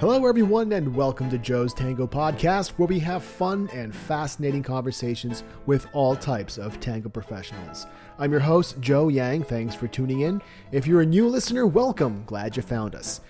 [0.00, 5.44] Hello, everyone, and welcome to Joe's Tango Podcast, where we have fun and fascinating conversations
[5.66, 7.86] with all types of tango professionals.
[8.18, 9.42] I'm your host, Joe Yang.
[9.42, 10.40] Thanks for tuning in.
[10.72, 12.24] If you're a new listener, welcome.
[12.24, 13.20] Glad you found us.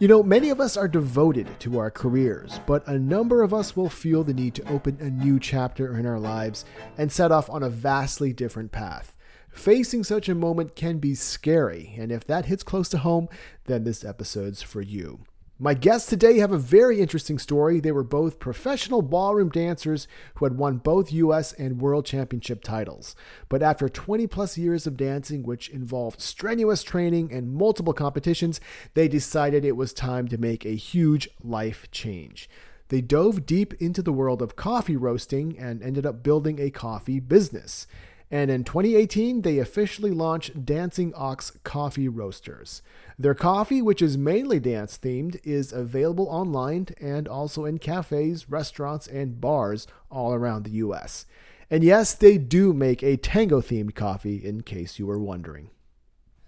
[0.00, 3.76] You know, many of us are devoted to our careers, but a number of us
[3.76, 6.64] will feel the need to open a new chapter in our lives
[6.98, 9.14] and set off on a vastly different path.
[9.52, 13.28] Facing such a moment can be scary, and if that hits close to home,
[13.66, 15.20] then this episode's for you.
[15.58, 17.80] My guests today have a very interesting story.
[17.80, 23.16] They were both professional ballroom dancers who had won both US and World Championship titles.
[23.48, 28.60] But after 20 plus years of dancing, which involved strenuous training and multiple competitions,
[28.92, 32.50] they decided it was time to make a huge life change.
[32.88, 37.18] They dove deep into the world of coffee roasting and ended up building a coffee
[37.18, 37.86] business.
[38.30, 42.82] And in 2018, they officially launched Dancing Ox Coffee Roasters.
[43.18, 49.06] Their coffee, which is mainly dance themed, is available online and also in cafes, restaurants,
[49.06, 51.24] and bars all around the US.
[51.70, 55.70] And yes, they do make a tango themed coffee, in case you were wondering.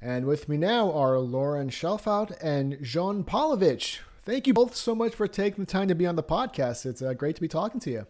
[0.00, 3.98] And with me now are Lauren Shelfout and Jean Polovich.
[4.22, 6.86] Thank you both so much for taking the time to be on the podcast.
[6.86, 8.06] It's uh, great to be talking to you.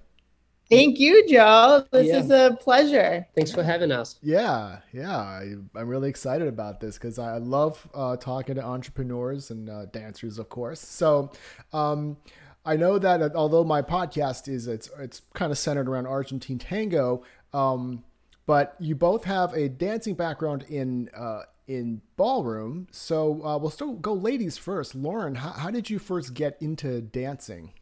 [0.71, 1.87] Thank you, Joe.
[1.91, 2.19] This yeah.
[2.19, 3.27] is a pleasure.
[3.35, 4.19] Thanks for having us.
[4.23, 5.17] Yeah, yeah.
[5.17, 9.87] I, am really excited about this because I love uh, talking to entrepreneurs and uh,
[9.87, 10.81] dancers, of course.
[10.81, 11.33] So,
[11.73, 12.19] um,
[12.67, 17.23] I know that although my podcast is it's it's kind of centered around Argentine tango,
[17.55, 18.05] um,
[18.45, 22.89] but you both have a dancing background in uh, in ballroom.
[22.91, 24.95] So uh, we'll still go ladies first.
[24.95, 27.73] Lauren, how, how did you first get into dancing?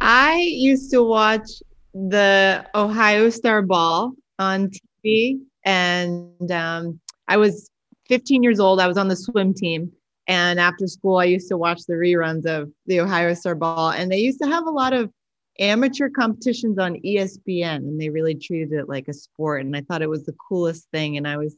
[0.00, 1.48] I used to watch
[1.92, 4.70] the Ohio Star Ball on
[5.04, 7.70] TV, and um, I was
[8.08, 8.80] 15 years old.
[8.80, 9.92] I was on the swim team,
[10.26, 14.10] and after school, I used to watch the reruns of the Ohio Star Ball, and
[14.10, 15.10] they used to have a lot of
[15.58, 19.64] amateur competitions on ESPN, and they really treated it like a sport.
[19.64, 21.56] And I thought it was the coolest thing, and I was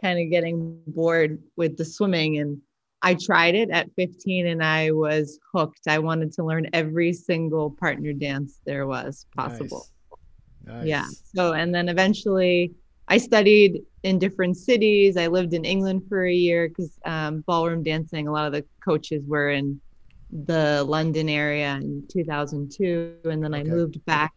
[0.00, 2.60] kind of getting bored with the swimming and
[3.02, 5.86] I tried it at 15 and I was hooked.
[5.86, 9.86] I wanted to learn every single partner dance there was possible.
[10.64, 10.74] Nice.
[10.74, 10.86] Nice.
[10.86, 11.06] Yeah.
[11.34, 12.72] So, and then eventually
[13.08, 15.16] I studied in different cities.
[15.16, 18.64] I lived in England for a year because um, ballroom dancing, a lot of the
[18.84, 19.80] coaches were in
[20.30, 23.16] the London area in 2002.
[23.24, 23.60] And then okay.
[23.60, 24.32] I moved back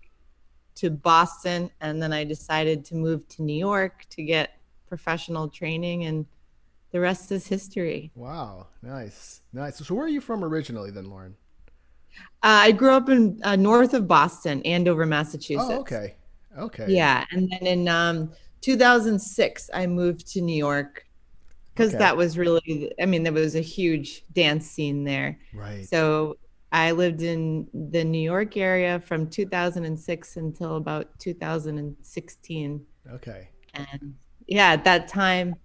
[0.75, 1.69] to Boston.
[1.81, 4.57] And then I decided to move to New York to get
[4.87, 6.05] professional training.
[6.05, 6.25] And
[6.91, 8.11] the rest is history.
[8.15, 9.77] Wow, nice, nice.
[9.77, 11.35] So, where are you from originally, then, Lauren?
[12.43, 15.69] Uh, I grew up in uh, north of Boston, Andover, Massachusetts.
[15.69, 16.15] Oh, okay,
[16.57, 16.85] okay.
[16.87, 18.31] Yeah, and then in um,
[18.61, 21.05] 2006, I moved to New York
[21.73, 21.99] because okay.
[21.99, 25.39] that was really, I mean, there was a huge dance scene there.
[25.53, 25.87] Right.
[25.87, 26.37] So
[26.71, 32.85] I lived in the New York area from 2006 until about 2016.
[33.13, 33.49] Okay.
[33.73, 34.15] And
[34.47, 35.55] yeah, at that time,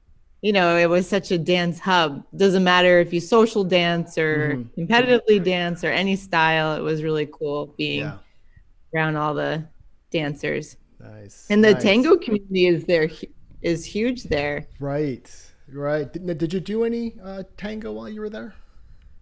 [0.47, 2.23] you know, it was such a dance hub.
[2.37, 4.81] Doesn't matter if you social dance or mm-hmm.
[4.81, 6.77] competitively dance or any style.
[6.77, 8.19] It was really cool being yeah.
[8.95, 9.67] around all the
[10.13, 10.77] dancers.
[11.01, 11.49] Nice.
[11.51, 11.83] And the nice.
[11.83, 13.11] tango community is there
[13.61, 14.69] is huge there.
[14.79, 15.29] Right.
[15.69, 16.13] Right.
[16.13, 18.55] Did, did you do any uh, tango while you were there?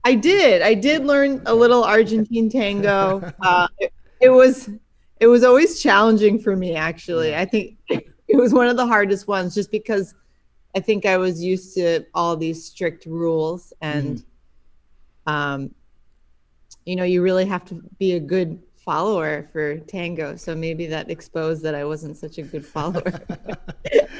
[0.04, 0.60] I did.
[0.60, 3.32] I did learn a little Argentine tango.
[3.40, 4.68] Uh, it, it was
[5.20, 7.34] it was always challenging for me actually.
[7.34, 10.14] I think it was one of the hardest ones just because
[10.76, 14.24] I think I was used to all these strict rules and
[15.26, 15.32] mm.
[15.32, 15.74] um
[16.84, 21.10] you know you really have to be a good follower for tango so maybe that
[21.10, 23.20] exposed that I wasn't such a good follower.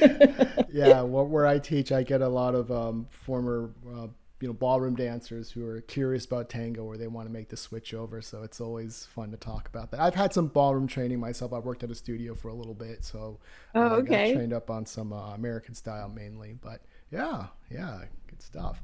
[0.75, 4.07] yeah, well, where I teach I get a lot of um, former uh,
[4.45, 7.57] you know ballroom dancers who are curious about tango or they want to make the
[7.57, 8.21] switch over.
[8.21, 9.99] So it's always fun to talk about that.
[9.99, 11.51] I've had some ballroom training myself.
[11.51, 13.39] I worked at a studio for a little bit so
[13.73, 14.25] oh, uh, okay.
[14.25, 16.81] I got trained up on some uh, american style mainly but
[17.11, 18.83] yeah yeah good stuff.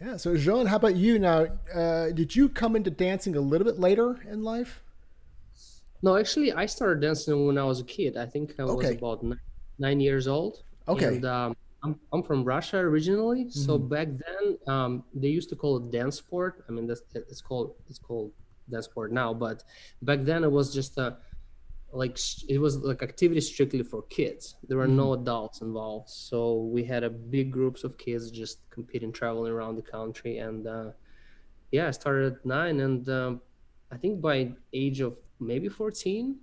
[0.00, 1.48] Yeah so jean how about you now?
[1.74, 4.82] Uh, did you come into dancing a little bit later in life?
[6.00, 8.16] No actually i started dancing when i was a kid.
[8.16, 8.94] I think i was okay.
[8.94, 9.40] about nine,
[9.80, 10.62] nine years old.
[10.86, 11.06] Okay.
[11.06, 13.44] And um, I'm, I'm from Russia originally.
[13.44, 13.60] Mm-hmm.
[13.60, 16.64] So back then, um, they used to call it dance sport.
[16.68, 18.32] I mean, that's it's called it's called
[18.70, 19.34] dance sport now.
[19.34, 19.64] But
[20.02, 21.16] back then, it was just a
[21.92, 22.18] like
[22.48, 24.56] it was like activity strictly for kids.
[24.68, 24.96] There were mm-hmm.
[24.96, 26.08] no adults involved.
[26.08, 30.38] So we had a big groups of kids just competing, traveling around the country.
[30.38, 30.90] And uh,
[31.70, 33.40] yeah, I started at nine, and um,
[33.90, 36.38] I think by age of maybe fourteen,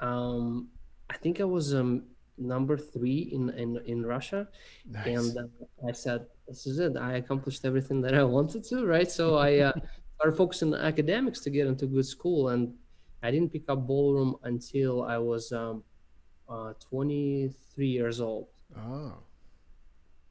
[0.00, 0.68] um,
[1.08, 2.04] I think I was um,
[2.46, 4.48] number three in in, in Russia,
[4.88, 5.06] nice.
[5.06, 6.96] and uh, I said, "This is it.
[6.96, 9.10] I accomplished everything that I wanted to." Right.
[9.10, 9.72] So I uh,
[10.16, 12.74] started focusing on academics to get into good school, and
[13.22, 15.84] I didn't pick up ballroom until I was um,
[16.48, 18.48] uh, 23 years old.
[18.76, 19.14] Oh.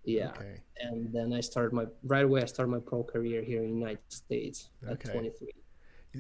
[0.04, 0.30] Yeah.
[0.30, 0.62] Okay.
[0.81, 2.42] And then I started my right away.
[2.42, 5.10] I started my pro career here in the United States Okay.
[5.10, 5.50] at 23.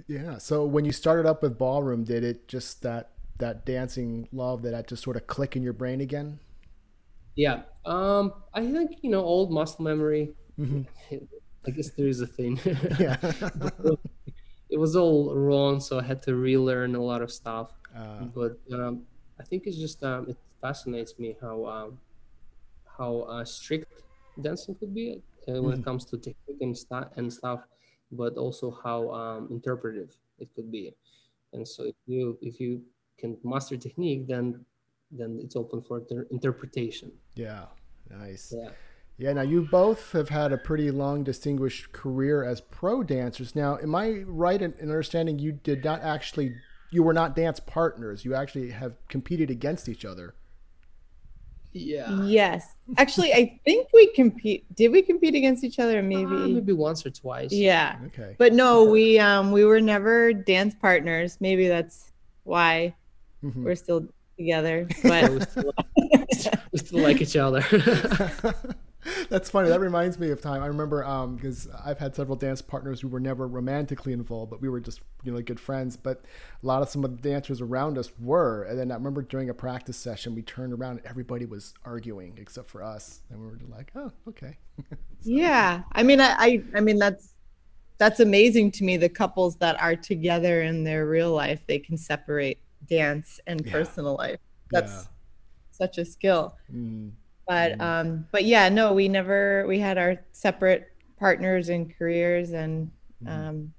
[0.07, 0.37] Yeah.
[0.37, 3.10] So when you started up with ballroom, did it just that
[3.41, 6.39] that dancing love that that just sort of click in your brain again?
[7.35, 7.63] Yeah.
[7.85, 10.35] Um, I think you know old muscle memory.
[10.57, 10.85] Mhm.
[11.67, 12.59] I guess there is a thing.
[12.99, 13.17] Yeah.
[14.69, 17.71] it was all wrong, so I had to relearn a lot of stuff.
[17.95, 19.05] uh, But um,
[19.39, 21.99] I think it's just um, it fascinates me how um,
[22.97, 24.03] how uh, strict
[24.41, 25.79] dancing could be uh, when Mhm.
[25.79, 27.61] it comes to technique and stuff and stuff,
[28.11, 30.93] but also how um, interpretive it could be.
[31.53, 32.81] And so if you if you
[33.21, 34.65] can master technique, then
[35.11, 37.11] then it's open for inter- interpretation.
[37.35, 37.65] yeah.
[38.09, 38.53] Nice.
[38.57, 38.71] Yeah.
[39.17, 43.55] Yeah, now you both have had a pretty long, distinguished career as pro dancers.
[43.55, 46.55] Now, am I right in, in understanding you did not actually,
[46.89, 48.25] you were not dance partners?
[48.25, 50.33] You actually have competed against each other.
[51.73, 52.23] Yeah.
[52.23, 52.65] Yes.
[52.97, 54.65] Actually, I think we compete.
[54.75, 56.01] Did we compete against each other?
[56.01, 56.53] Maybe Maybe.
[56.55, 57.53] maybe once or twice.
[57.53, 57.97] Yeah.
[58.07, 58.35] Okay.
[58.37, 61.37] But no, we um we were never dance partners.
[61.39, 62.11] Maybe that's
[62.43, 62.93] why
[63.43, 63.63] Mhm.
[63.63, 64.07] we're still
[64.37, 64.87] together.
[65.03, 65.73] But But we still,
[66.71, 67.61] we still like each other.
[69.29, 69.69] That's funny.
[69.69, 70.61] That reminds me of time.
[70.61, 71.03] I remember
[71.35, 75.01] because I've had several dance partners who were never romantically involved, but we were just
[75.23, 75.97] you know good friends.
[75.97, 76.23] But
[76.61, 78.63] a lot of some of the dancers around us were.
[78.63, 82.37] And then I remember during a practice session, we turned around and everybody was arguing
[82.39, 84.57] except for us, and we were just like, "Oh, okay."
[85.23, 87.33] yeah, I mean, I, I I mean that's
[87.97, 88.97] that's amazing to me.
[88.97, 93.71] The couples that are together in their real life, they can separate dance and Yeah.
[93.71, 94.39] personal life.
[94.71, 95.03] That's Yeah.
[95.71, 96.57] such a skill.
[96.71, 97.11] Mm.
[97.47, 97.81] But Mhm.
[97.81, 100.87] um, but yeah, no, we never we had our separate
[101.17, 102.91] partners and careers, and
[103.23, 103.29] Mhm.
[103.29, 103.73] um,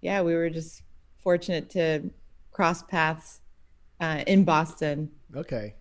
[0.00, 0.82] yeah, we were just
[1.18, 2.10] fortunate to
[2.52, 3.40] cross paths
[4.00, 5.10] uh, in Boston.
[5.34, 5.74] Okay.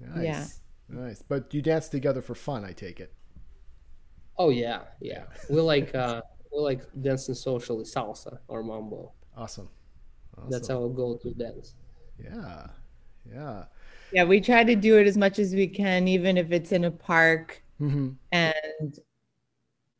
[0.00, 0.24] Nice.
[0.24, 0.46] Yeah.
[0.88, 1.22] Nice.
[1.22, 3.12] But you dance together for fun, I take it.
[4.38, 5.24] oh yeah, yeah.
[5.48, 6.20] We like uh
[6.52, 9.12] we like dancing socially salsa or mambo.
[9.36, 9.68] Awesome.
[10.36, 10.50] awesome.
[10.50, 11.74] That's our go-to dance.
[12.22, 12.66] Yeah.
[13.30, 13.64] Yeah.
[14.12, 16.84] Yeah, we try to do it as much as we can, even if it's in
[16.84, 17.62] a park.
[17.78, 18.98] hmm And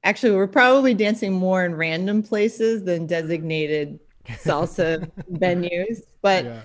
[0.04, 3.98] actually, we're probably dancing more in random places than designated
[4.28, 5.98] salsa venues.
[6.22, 6.62] But yeah.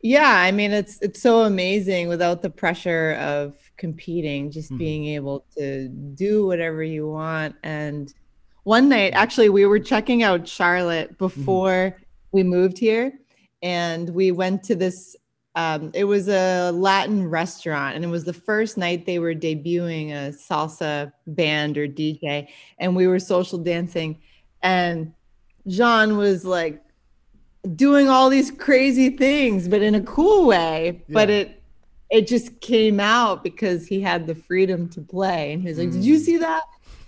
[0.00, 4.78] yeah, I mean, it's it's so amazing without the pressure of competing, just Mhm.
[4.78, 7.56] being able to do whatever you want.
[7.62, 8.12] And
[8.64, 12.00] one night, actually, we were checking out Charlotte before
[12.32, 13.12] we moved here,
[13.62, 15.16] and we went to this.
[15.54, 20.10] Um, it was a Latin restaurant, and it was the first night they were debuting
[20.12, 22.48] a salsa band or DJ,
[22.78, 24.18] and we were social dancing,
[24.62, 25.12] and
[25.66, 26.82] Jean was like
[27.76, 31.04] doing all these crazy things, but in a cool way.
[31.08, 31.62] But it
[32.10, 35.52] it just came out because he had the freedom to play.
[35.52, 36.20] And he was like, Did you Mm.
[36.20, 36.62] see that?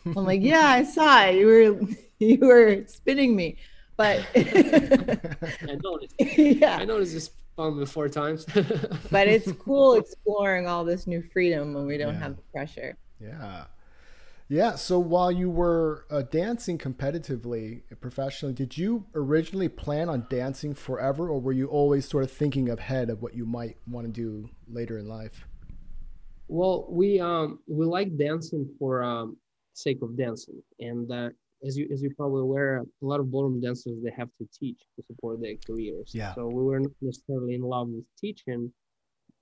[0.07, 1.35] I'm like, Yeah, I saw it.
[1.37, 1.81] You were
[2.19, 3.59] you were spinning me.
[3.97, 6.15] But I noticed.
[6.21, 6.85] I yeah.
[6.85, 8.47] noticed this film four times.
[9.11, 12.21] But it's cool exploring all this new freedom when we don't Yeah.
[12.21, 12.97] have the pressure.
[13.21, 13.67] Yeah.
[14.49, 14.75] Yeah.
[14.75, 21.29] So while you were uh, dancing competitively, professionally, did you originally plan on dancing forever,
[21.29, 24.51] or were you always sort of thinking ahead of what you might want to do
[24.69, 25.47] later in life?
[26.49, 29.37] Well, we um we like dancing for um
[29.73, 31.31] sake of dancing, and uh,
[31.67, 34.81] as you as you're probably aware, a lot of ballroom dancers they have to teach
[34.97, 36.11] to support their careers.
[36.15, 36.35] Yeah.
[36.35, 38.73] So we were not necessarily in love with teaching,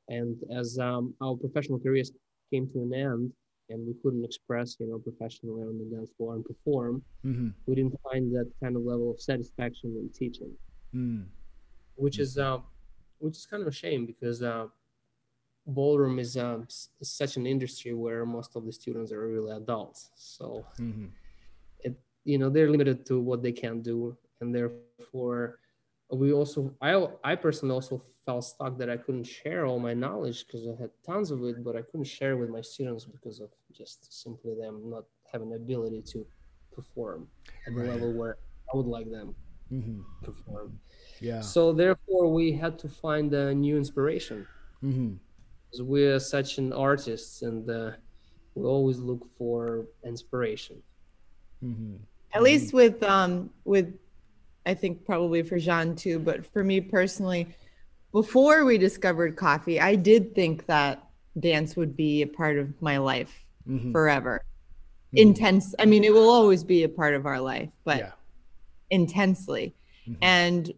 [0.08, 2.12] and as um our professional careers
[2.52, 3.32] came to an end,
[3.70, 7.50] and we couldn't express you know professionally on the dance floor and perform, Mm-hmm.
[7.66, 10.52] we didn't find that kind of level of satisfaction in teaching.
[10.94, 11.24] Mm.
[11.96, 12.58] which is uh,
[13.18, 14.66] which is kind of a shame because uh,
[15.66, 20.10] ballroom is, um, is such an industry where most of the students are really adults.
[20.16, 21.06] So Mm-hmm.
[22.24, 25.58] You know they're limited to what they can do, and therefore
[26.10, 30.46] we also I I personally also felt stuck that I couldn't share all my knowledge
[30.46, 33.50] because I had tons of it, but I couldn't share with my students because of
[33.72, 36.26] just simply them not having the ability to
[36.72, 37.28] perform
[37.66, 38.36] at the level where
[38.72, 39.34] I would like them
[39.72, 40.00] Mm-hmm.
[40.24, 40.78] to perform.
[41.20, 41.40] Yeah.
[41.40, 44.46] So therefore, we had to find a new inspiration.
[44.82, 45.14] Mm-hmm.
[45.80, 47.92] We're such an artist, and uh,
[48.54, 50.82] we always look for inspiration.
[51.64, 51.96] Mm-hmm.
[52.34, 53.94] At least with um with
[54.64, 57.48] I think probably for Jean too, but for me personally,
[58.12, 61.04] before we discovered coffee, I did think that
[61.40, 63.92] dance would be a part of my life Mm-hmm.
[63.92, 64.44] forever.
[65.14, 65.18] Mhm.
[65.20, 65.74] Intense.
[65.78, 68.12] I mean, it will always be a part of our life, but yeah.
[68.90, 69.74] intensely.
[70.08, 70.18] Mm-hmm.
[70.22, 70.72] And,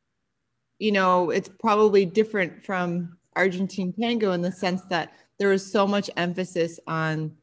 [0.79, 5.87] you know, it's probably different from Argentine tango in the sense that there was so
[5.87, 7.35] much emphasis on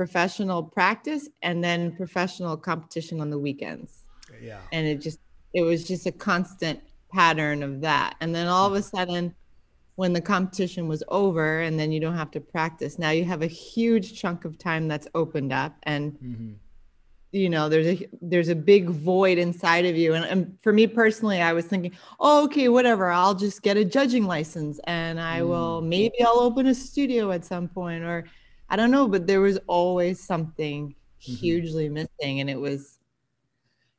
[0.00, 4.06] professional practice and then professional competition on the weekends.
[4.40, 4.60] Yeah.
[4.72, 5.18] And it just,
[5.52, 6.80] it was just a constant
[7.12, 8.16] pattern of that.
[8.22, 9.34] And then all of a sudden,
[9.96, 13.42] when the competition was over and then you don't have to practice, now you have
[13.42, 15.76] a huge chunk of time that's opened up.
[15.82, 16.52] And mm-hmm
[17.32, 20.84] you know there's a there's a big void inside of you and, and, for me
[20.84, 25.38] personally i was thinking oh okay whatever i'll just get a judging license and i
[25.38, 25.46] mm.
[25.46, 28.24] will maybe i'll open a studio at some point or
[28.70, 31.32] i don't know but there was always something mm-hmm.
[31.32, 32.98] hugely missing and it was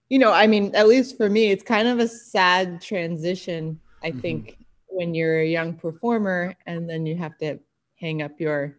[0.10, 4.10] you know i mean at least for me it's kind of a sad transition i
[4.10, 4.20] mm-hmm.
[4.20, 7.58] think when you're a young performer and then you have to
[7.96, 8.78] hang up your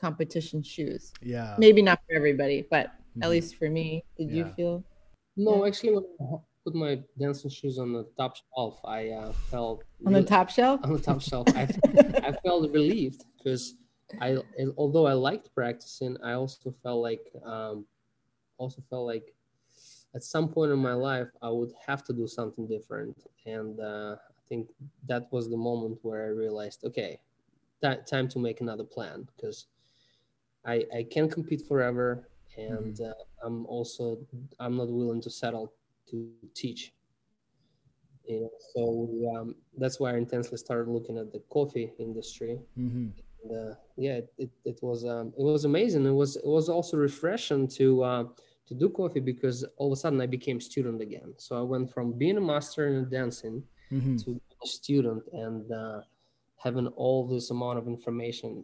[0.00, 3.22] competition shoes yeah maybe not for everybody but mm-hmm.
[3.22, 4.04] at least for me.
[4.16, 4.36] Did yeah.
[4.36, 4.84] you feel?
[5.36, 9.84] No, actually, when I put my dancing shoes on the top shelf, I uh, felt
[10.06, 10.80] on the top shelf.
[10.84, 11.62] On the top shelf, I,
[12.24, 13.74] I felt relieved because
[14.20, 14.38] I,
[14.76, 17.86] although I liked practicing, I also felt like, um,
[18.58, 19.34] also felt like,
[20.14, 23.16] at some point in my life, I would have to do something different,
[23.46, 24.68] and uh, I think
[25.08, 27.18] that was the moment where I realized, okay,
[27.80, 29.66] that time to make another plan because
[30.64, 33.04] I I can't compete forever and mm-hmm.
[33.04, 34.18] uh, i'm also
[34.60, 35.72] i'm not willing to settle
[36.08, 36.92] to teach
[38.26, 43.08] you know so um, that's why i intensely started looking at the coffee industry mm-hmm.
[43.42, 46.68] And, uh, yeah it, it, it was um, it was amazing it was it was
[46.68, 48.24] also refreshing to uh,
[48.66, 51.92] to do coffee because all of a sudden i became student again so i went
[51.92, 54.16] from being a master in dancing mm-hmm.
[54.16, 56.00] to a student and uh,
[56.56, 58.62] having all this amount of information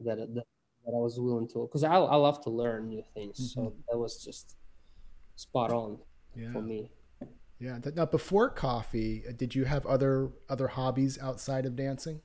[0.00, 0.44] that, that
[0.86, 3.38] that I was willing to because I, I love to learn new things.
[3.38, 3.66] Mm-hmm.
[3.66, 4.56] So that was just
[5.34, 5.98] spot on
[6.36, 6.52] yeah.
[6.52, 6.90] for me.
[7.58, 7.78] Yeah.
[7.94, 12.20] Now, before coffee, uh, did you have other other hobbies outside of dancing?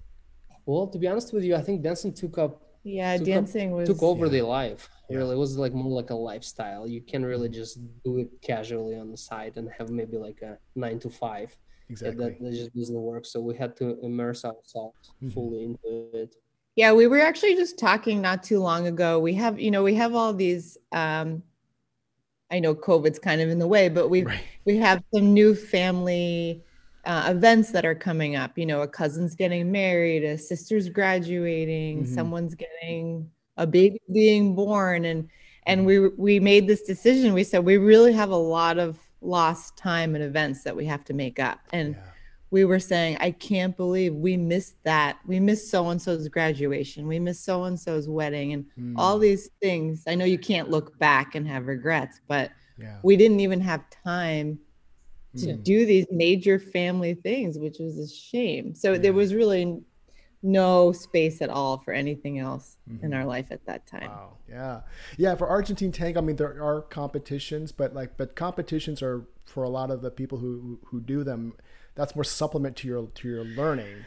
[0.66, 2.62] Well, to be honest with you, I think dancing took up.
[2.84, 4.32] Yeah, took dancing up, was took over yeah.
[4.32, 4.90] the life.
[5.10, 6.88] Really, it was like more like a lifestyle.
[6.88, 7.56] You can really mm-hmm.
[7.56, 11.56] just do it casually on the side and have maybe like a nine to five.
[11.90, 12.26] Exactly.
[12.26, 13.26] That, that just doesn't work.
[13.26, 15.30] So we had to immerse ourselves mm-hmm.
[15.30, 16.36] fully into it.
[16.76, 19.20] Yeah, we were actually just talking not too long ago.
[19.20, 21.44] We have, you know, we have all these um
[22.50, 24.42] I know COVID's kind of in the way, but we right.
[24.66, 26.64] we have some new family
[27.06, 28.58] uh, events that are coming up.
[28.58, 32.14] You know, a cousin's getting married, a sister's graduating, mm-hmm.
[32.14, 35.30] someone's getting a baby being born, and
[35.66, 37.34] and we we made this decision.
[37.34, 41.04] We said we really have a lot of lost time and events that we have
[41.06, 42.02] to make up, and yeah
[42.52, 45.18] we were saying, I can't believe we missed that.
[45.26, 47.08] We missed so and so's graduation.
[47.08, 48.94] We missed so and so's wedding and mm.
[48.98, 50.04] all these things.
[50.06, 53.00] I know you can't look back and have regrets, but yeah.
[53.04, 54.60] we didn't even have time
[55.38, 55.64] to mm.
[55.64, 58.76] do these major family things, which was a shame.
[58.76, 59.00] So yeah.
[59.00, 59.82] there was really
[60.44, 63.06] no space at all for anything else mm-hmm.
[63.06, 64.10] in our life at that time.
[64.10, 64.38] Wow.
[64.50, 64.82] Yeah.
[65.18, 65.36] Yeah.
[65.36, 69.70] For Argentine tango, I mean, there are competitions, but like, but competitions are for a
[69.70, 71.54] lot of the people who, who do them
[71.96, 74.06] that's more supplement to your to your learning.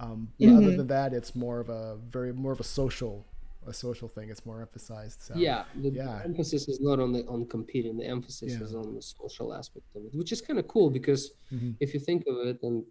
[0.00, 0.56] Um, mm-hmm.
[0.56, 3.26] other than that, it's more of a very more of a social
[3.68, 4.30] a social thing.
[4.30, 5.22] It's more emphasized.
[5.22, 6.20] So, yeah, the, yeah.
[6.24, 7.96] emphasis is not on the on competing.
[7.98, 8.64] The emphasis yeah.
[8.64, 11.72] is on the social aspect of it, which is kind of cool because mm-hmm.
[11.80, 12.84] if you think of it, and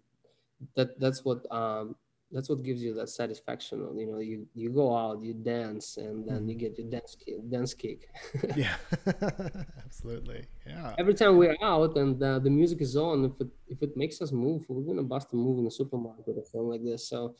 [0.76, 1.96] that that's what um,
[2.30, 6.28] that's what gives you that satisfaction you know you you go out you dance and
[6.28, 6.48] then mm.
[6.50, 8.08] you get your dance kick dance kick
[8.56, 8.76] yeah
[9.84, 13.82] absolutely yeah every time we're out and uh, the music is on if it if
[13.82, 16.84] it makes us move we're gonna bust a move in the supermarket or something like
[16.84, 17.34] this so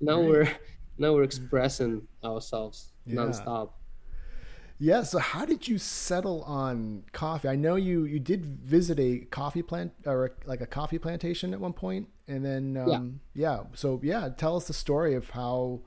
[0.00, 0.28] now right.
[0.28, 0.48] we're
[1.00, 3.16] now we're expressing ourselves yeah.
[3.16, 3.70] nonstop
[4.82, 5.02] yeah.
[5.02, 7.48] So how did you settle on coffee?
[7.48, 11.60] I know you you did visit a coffee plant or like a coffee plantation at
[11.60, 13.58] one point, and then um, yeah.
[13.58, 13.62] yeah.
[13.74, 15.82] So yeah, tell us the story of how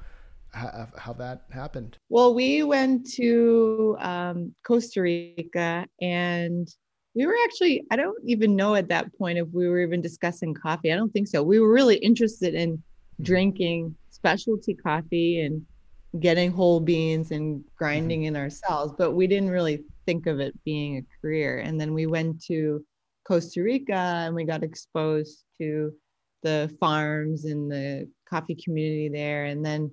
[0.51, 1.97] how, how that happened.
[2.09, 6.67] Well, we went to um, Costa Rica and
[7.15, 10.51] we were actually i don't even know at that point if we were even discussing
[10.51, 13.23] coffee i don't think so we were really interested in mm-hmm.
[13.23, 15.61] drinking specialty coffee and
[16.21, 18.35] getting whole beans and grinding mm-hmm.
[18.35, 21.59] in ourselves, but we didn't really think of it being a career.
[21.59, 22.85] And then we went to
[23.27, 25.91] Costa Rica and we got exposed to
[26.41, 29.45] the farms and the coffee community there.
[29.45, 29.91] And then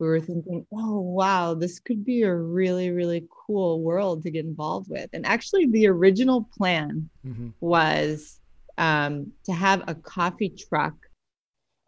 [0.00, 4.44] we were thinking, oh, wow, this could be a really, really cool world to get
[4.44, 5.10] involved with.
[5.12, 7.48] And actually, the original plan mm-hmm.
[7.60, 8.40] was
[8.76, 10.94] um, to have a coffee truck.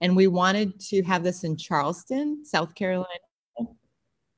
[0.00, 3.07] And we wanted to have this in Charleston, South Carolina.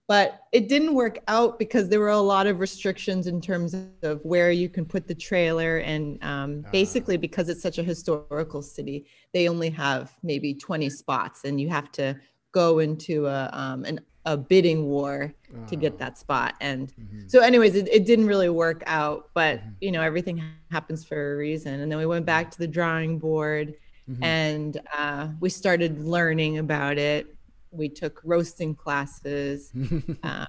[0.08, 4.20] But it didn't work out because there were a lot of restrictions in terms of
[4.24, 5.78] where you can put the trailer.
[5.78, 11.44] And um, basically because it's such a historical city they only have maybe 20 spots
[11.44, 12.14] and you have to
[12.52, 15.32] go into a, um, an, a bidding war
[15.66, 16.54] to get that spot.
[16.60, 16.92] And
[17.26, 21.36] so anyways it, it didn't really work out but you know everything happens for a
[21.36, 21.80] reason.
[21.80, 23.74] And then we went back to the drawing board
[24.20, 27.26] and uh, we started learning about it
[27.72, 29.72] we took roasting classes.
[30.22, 30.46] uh,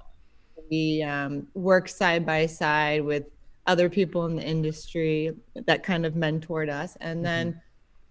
[0.70, 3.24] we um, worked side by side with
[3.66, 5.34] other people in the industry
[5.66, 6.98] that kind of mentored us.
[7.00, 7.62] And then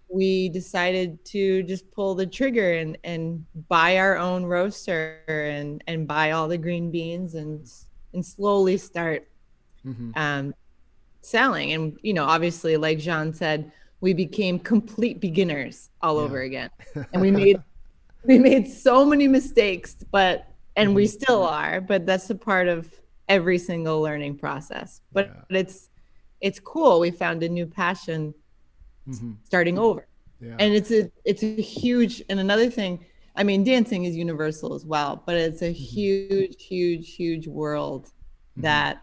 [0.09, 6.07] we decided to just pull the trigger and, and buy our own roaster and, and
[6.07, 7.69] buy all the green beans and,
[8.13, 9.27] and slowly start
[10.15, 10.53] um,
[11.21, 11.73] selling.
[11.73, 13.71] And, you know, obviously, like Jean said,
[14.03, 16.69] we became complete beginners all over again.
[17.13, 17.57] And we made
[18.25, 21.23] we made so many mistakes but and we mm-hmm.
[21.23, 22.79] still are but that's a part of
[23.27, 25.59] every single learning process but Yeah.
[25.61, 25.89] it's
[26.41, 28.33] it's cool we found a new passion
[29.07, 29.37] Mhm.
[29.43, 30.07] starting over
[30.39, 30.55] Yeah.
[30.61, 32.93] and it's a it's a huge and another thing
[33.39, 35.95] i mean dancing is universal as well but it's a mm-hmm.
[35.95, 38.61] huge huge huge world mm-hmm.
[38.67, 38.93] that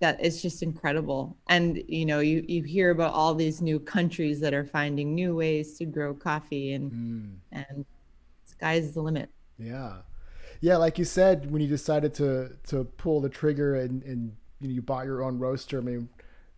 [0.00, 4.40] that is just incredible and you know you you hear about all these new countries
[4.40, 7.40] that are finding new ways to grow coffee and Mm.
[7.52, 7.84] and
[8.46, 9.98] sky's the limit Yeah,
[10.60, 10.76] yeah.
[10.76, 14.74] Like you said, when you decided to to pull the trigger and and you know
[14.74, 15.78] you bought your own roaster.
[15.78, 16.08] I mean,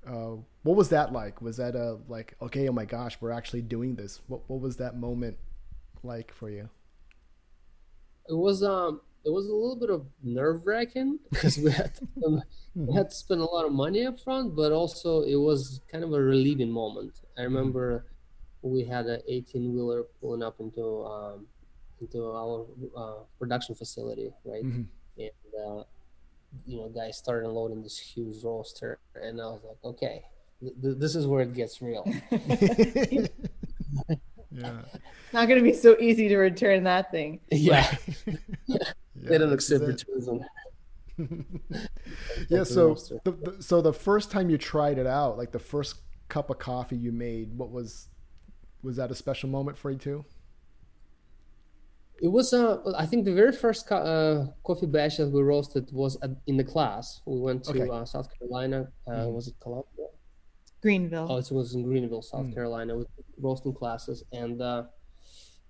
[0.06, 1.42] uh, what was that like?
[1.42, 2.68] Was that a like okay?
[2.68, 4.20] Oh my gosh, we're actually doing this.
[4.28, 5.38] What what was that moment
[6.04, 6.70] like for you?
[8.28, 12.42] It was um it was a little bit of nerve wracking because we had to,
[12.74, 16.04] we had to spend a lot of money up front, but also it was kind
[16.04, 17.20] of a relieving moment.
[17.36, 18.06] I remember
[18.62, 21.46] we had an 18 wheeler pulling up into um,
[22.00, 24.64] into our uh, production facility, right?
[24.64, 24.86] Mhm.
[25.18, 25.30] And
[25.66, 25.82] uh,
[26.66, 30.24] you know, guys started loading this huge roaster, and I was like, okay,
[30.60, 32.04] th- th- this is where it gets real.
[34.60, 34.82] yeah,
[35.32, 37.94] not going to be so easy to return that thing yeah,
[38.66, 38.78] yeah.
[39.14, 40.04] they don't this accept it.
[40.08, 40.44] returns
[42.48, 42.62] Yeah.
[42.64, 42.94] So
[43.24, 45.96] the, the, so the first time you tried it out, like the first
[46.28, 48.08] cup of coffee you made, what was
[48.82, 50.24] was that a special moment for you too?
[52.20, 55.88] It was, uh, I think the very first co- uh, coffee batch that we roasted
[55.92, 57.20] was at, in the class.
[57.26, 57.88] We went to Okay.
[57.88, 58.88] uh, South Carolina.
[59.06, 59.32] Uh, Mhm.
[59.34, 60.06] Was it Columbia?
[60.82, 62.54] Greenville Oh, it was in Greenville, South Mm.
[62.54, 64.84] Carolina, with roasting classes, and uh,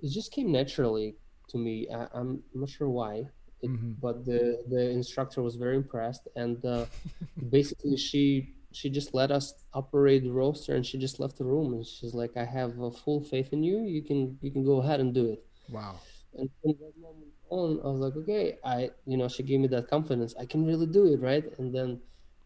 [0.01, 1.17] it just came naturally
[1.49, 1.89] to me.
[1.91, 3.15] I, I'm not sure why,
[3.63, 3.97] it, Mhm.
[4.01, 6.87] but the the instructor was very impressed, and uh,
[7.51, 11.73] basically she she just let us operate the roaster, and she just left the room,
[11.75, 13.79] and she's like, "I have uh, full faith in you.
[13.97, 15.41] You can you can go ahead and do it."
[15.71, 15.97] Wow.
[16.39, 19.67] and from that moment on i was like okay i you know she gave me
[19.69, 21.99] that confidence i can really do it right and then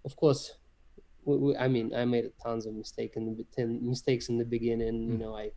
[0.05, 0.43] of course
[1.25, 4.45] we, we, i mean i made tons of mistakes in the ten mistakes in the
[4.45, 5.51] beginning you know i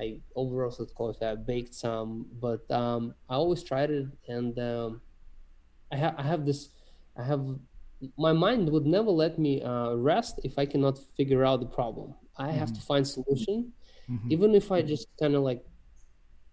[0.00, 5.02] i over roasted coffee i baked some but um i always tried it and um
[5.92, 6.70] i have i have this
[7.16, 7.44] i have
[8.18, 12.14] my mind would never let me uh, rest if i cannot figure out the problem
[12.36, 13.72] i have to find solution
[14.08, 14.28] Mhm.
[14.30, 15.64] even if I just kind of like,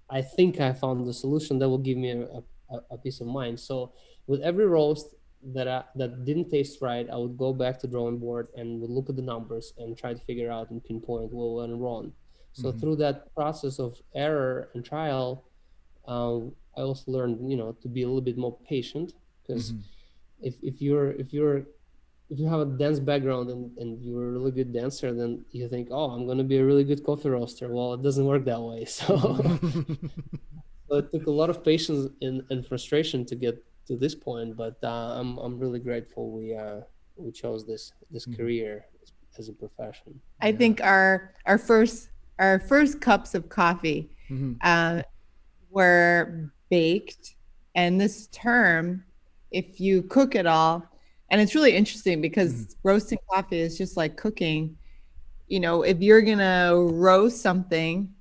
[0.09, 3.27] I think I found the solution that will give me a, a, a peace of
[3.27, 3.59] mind.
[3.59, 3.93] So
[4.27, 5.13] with every roast
[5.54, 8.89] that I, that didn't taste right, I would go back to drawing board and would
[8.89, 12.12] look at the numbers and try to figure out and pinpoint what went wrong.
[12.52, 15.45] So through that process of error and trial,
[16.08, 19.84] um, I also learned, you know, to be a little bit more patient because Mhm.
[20.41, 21.60] if, if you're if you're
[22.30, 25.67] if you have a dance background and, and you're a really good dancer, then you
[25.67, 27.67] think, oh, I'm going to be a really good coffee roaster.
[27.73, 28.86] Well, it doesn't work that way.
[28.97, 29.17] So,
[30.89, 34.56] so it took a lot of patience and, and frustration to get to this point.
[34.56, 36.82] But uh, I'm, I'm really grateful we uh,
[37.17, 38.86] we chose this this career
[39.38, 40.21] as a profession.
[40.41, 44.58] I think our our first our first cups of coffee Mhm.
[44.63, 45.02] uh,
[45.71, 47.36] were baked,
[47.75, 49.04] and this term,
[49.52, 50.86] if you cook it all,
[51.30, 54.78] and it's really interesting because roasting coffee is just like cooking.
[55.47, 58.13] You know, if you're gonna roast something,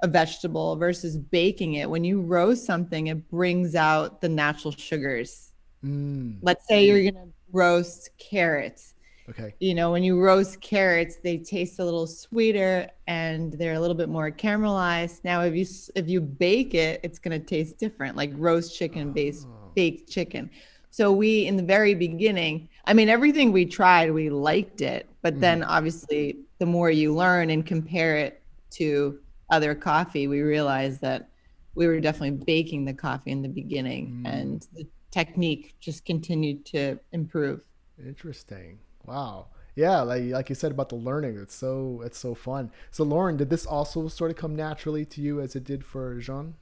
[0.00, 5.52] a vegetable versus baking it, when you roast something, it brings out the natural sugars.
[5.84, 6.38] Mm.
[6.42, 8.94] Let's say you're gonna roast carrots
[9.28, 9.54] Okay.
[9.60, 13.94] you know when you roast carrots they taste a little sweeter and they're a little
[13.96, 15.64] bit more caramelized now if you
[15.96, 19.70] if you bake it it's going to taste different like roast chicken based Oh.
[19.74, 20.48] baked chicken
[20.90, 25.40] so we in the very beginning i mean everything we tried we liked it but
[25.40, 29.18] then obviously the more you learn and compare it to
[29.50, 31.28] other coffee we realized that
[31.74, 34.32] we were definitely baking the coffee in the beginning, mm.
[34.32, 37.60] and the technique just continued to improve.
[38.04, 38.78] Interesting.
[39.04, 39.48] Wow.
[39.76, 42.70] Yeah, like like you said about the learning, it's so it's so fun.
[42.90, 46.18] So Lauren, did this also sort of come naturally to you as it did for
[46.18, 46.54] Jean?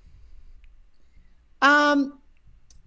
[1.63, 2.19] Um,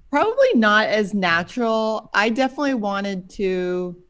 [0.09, 2.09] probably not as natural.
[2.13, 4.03] I definitely wanted to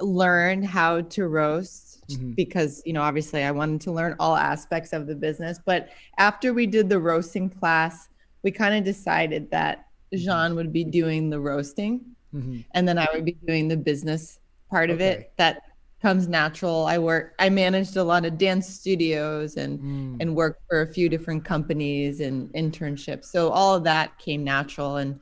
[0.00, 2.32] learn how to roast mm-hmm.
[2.32, 5.58] because you know obviously I wanted to learn all aspects of the business.
[5.64, 8.08] But after we did the roasting class,
[8.42, 12.00] we kind of decided that Jean would be doing the roasting,
[12.34, 12.60] mm-hmm.
[12.72, 14.38] and then I would be doing the business
[14.70, 14.94] part okay.
[14.94, 15.62] of it that
[16.02, 16.84] comes natural.
[16.86, 20.16] I work I managed a lot of dance studios and mm.
[20.20, 23.26] and worked for a few different companies and internships.
[23.26, 25.20] So all of that came natural and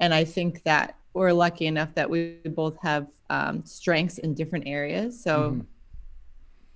[0.00, 4.66] and I think that we're lucky enough that we both have um, strengths in different
[4.66, 5.18] areas.
[5.22, 5.66] So mm.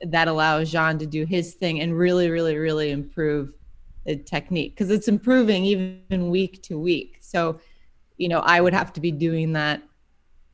[0.03, 3.53] That allows Jean to do his thing and really, really, really improve
[4.07, 7.19] the technique because it's improving even week to week.
[7.21, 7.61] So,
[8.17, 9.83] you know, I would have to be doing that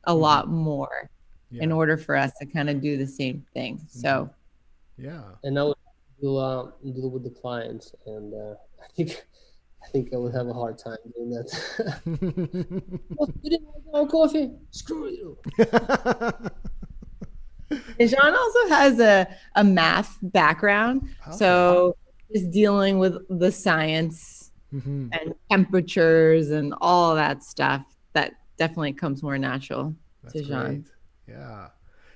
[0.04, 0.20] a mm.
[0.20, 1.10] lot more
[1.50, 1.62] yeah.
[1.62, 3.76] in order for us to kind of do the same thing.
[3.76, 4.00] Mm-hmm.
[4.00, 4.30] So,
[4.98, 5.22] yeah.
[5.44, 5.74] And now
[6.20, 9.26] deal uh, deal with the clients, and uh, I think
[9.82, 12.00] I think I would have a hard time doing that.
[13.16, 14.50] well, you didn't like our coffee?
[14.70, 15.38] Screw you.
[18.00, 19.26] Jean also has a,
[19.56, 21.08] a math background.
[21.26, 21.36] Oh.
[21.36, 21.96] So
[22.32, 25.08] just dealing with the science mm-hmm.
[25.12, 30.64] and temperatures and all that stuff, that definitely comes more natural That's to Jean.
[30.64, 30.84] Great.
[31.28, 31.68] Yeah,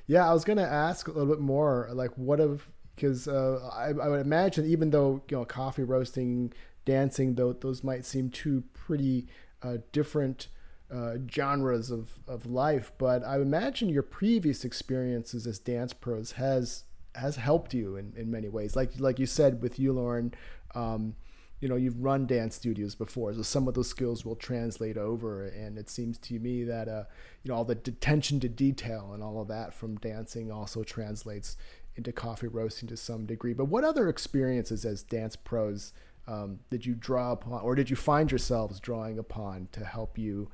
[0.06, 0.28] yeah.
[0.28, 4.08] I was gonna ask a little bit more, like what of because uh, I, I,
[4.08, 6.52] would imagine even though you know coffee roasting,
[6.84, 9.26] dancing, though those might seem two pretty
[9.62, 10.48] uh, different
[10.92, 16.84] uh, genres of, of life, but I imagine your previous experiences as dance pros has
[17.16, 18.76] has helped you in, in many ways.
[18.76, 20.34] Like like you said with you, Lauren.
[20.74, 21.14] Um,
[21.60, 25.44] you know you've run dance studios before so some of those skills will translate over
[25.44, 27.04] and it seems to me that uh,
[27.42, 31.56] you know all the attention to detail and all of that from dancing also translates
[31.96, 35.92] into coffee roasting to some degree but what other experiences as dance pros
[36.26, 40.50] um, did you draw upon or did you find yourselves drawing upon to help you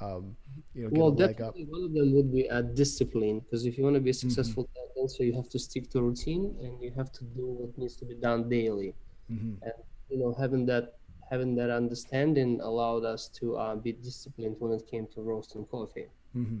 [0.00, 0.36] um,
[0.74, 3.94] you know, well, definitely one of them would be a discipline because if you want
[3.94, 5.00] to be a successful mm-hmm.
[5.00, 8.04] dancer, you have to stick to routine and you have to do what needs to
[8.04, 8.94] be done daily.
[9.30, 9.62] Mm-hmm.
[9.62, 9.72] And
[10.10, 10.94] you know having that
[11.30, 16.08] having that understanding allowed us to uh, be disciplined when it came to roasting coffee
[16.36, 16.58] mm-hmm.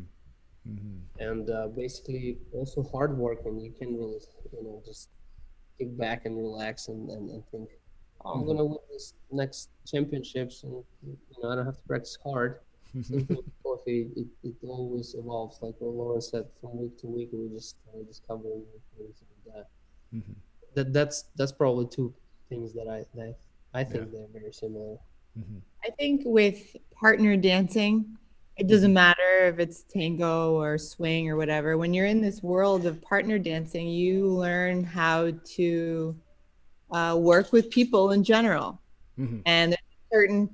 [0.68, 0.98] Mm-hmm.
[1.18, 4.20] and uh, basically also hard work and you can really
[4.52, 5.10] you know just
[5.78, 7.68] kick back and relax and, and, and think
[8.24, 8.48] oh, i'm mm-hmm.
[8.48, 12.60] gonna win this next championships and you know i don't have to practice hard
[13.62, 17.76] coffee it, it always evolves like what Lauren said from week to week we just
[17.94, 19.64] uh, discover new things and uh,
[20.14, 20.32] mm-hmm.
[20.74, 22.12] that that's that's probably two
[22.48, 23.36] things that I that
[23.72, 24.18] I think yeah.
[24.18, 24.96] they're very similar.
[25.38, 25.58] Mm-hmm.
[25.84, 28.16] I think with partner dancing,
[28.56, 28.94] it doesn't mm-hmm.
[28.94, 31.78] matter if it's tango or swing or whatever.
[31.78, 36.16] When you're in this world of partner dancing, you learn how to
[36.90, 38.80] uh, work with people in general.
[39.18, 39.40] Mm-hmm.
[39.46, 39.76] And
[40.12, 40.50] certain,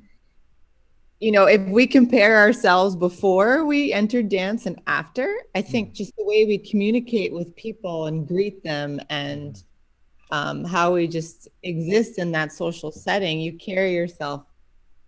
[1.21, 5.95] you know, if we compare ourselves before we entered dance and after, I think mm-hmm.
[5.95, 9.63] just the way we communicate with people and greet them and
[10.31, 14.45] um, how we just exist in that social setting, you carry yourself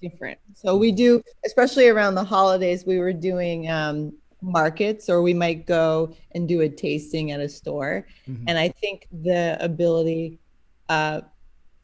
[0.01, 0.39] different.
[0.55, 5.67] So we do, especially around the holidays, we were doing um, markets or we might
[5.67, 8.07] go and do a tasting at a store.
[8.29, 8.45] Mm-hmm.
[8.49, 10.39] And I think the ability
[10.89, 11.23] uh,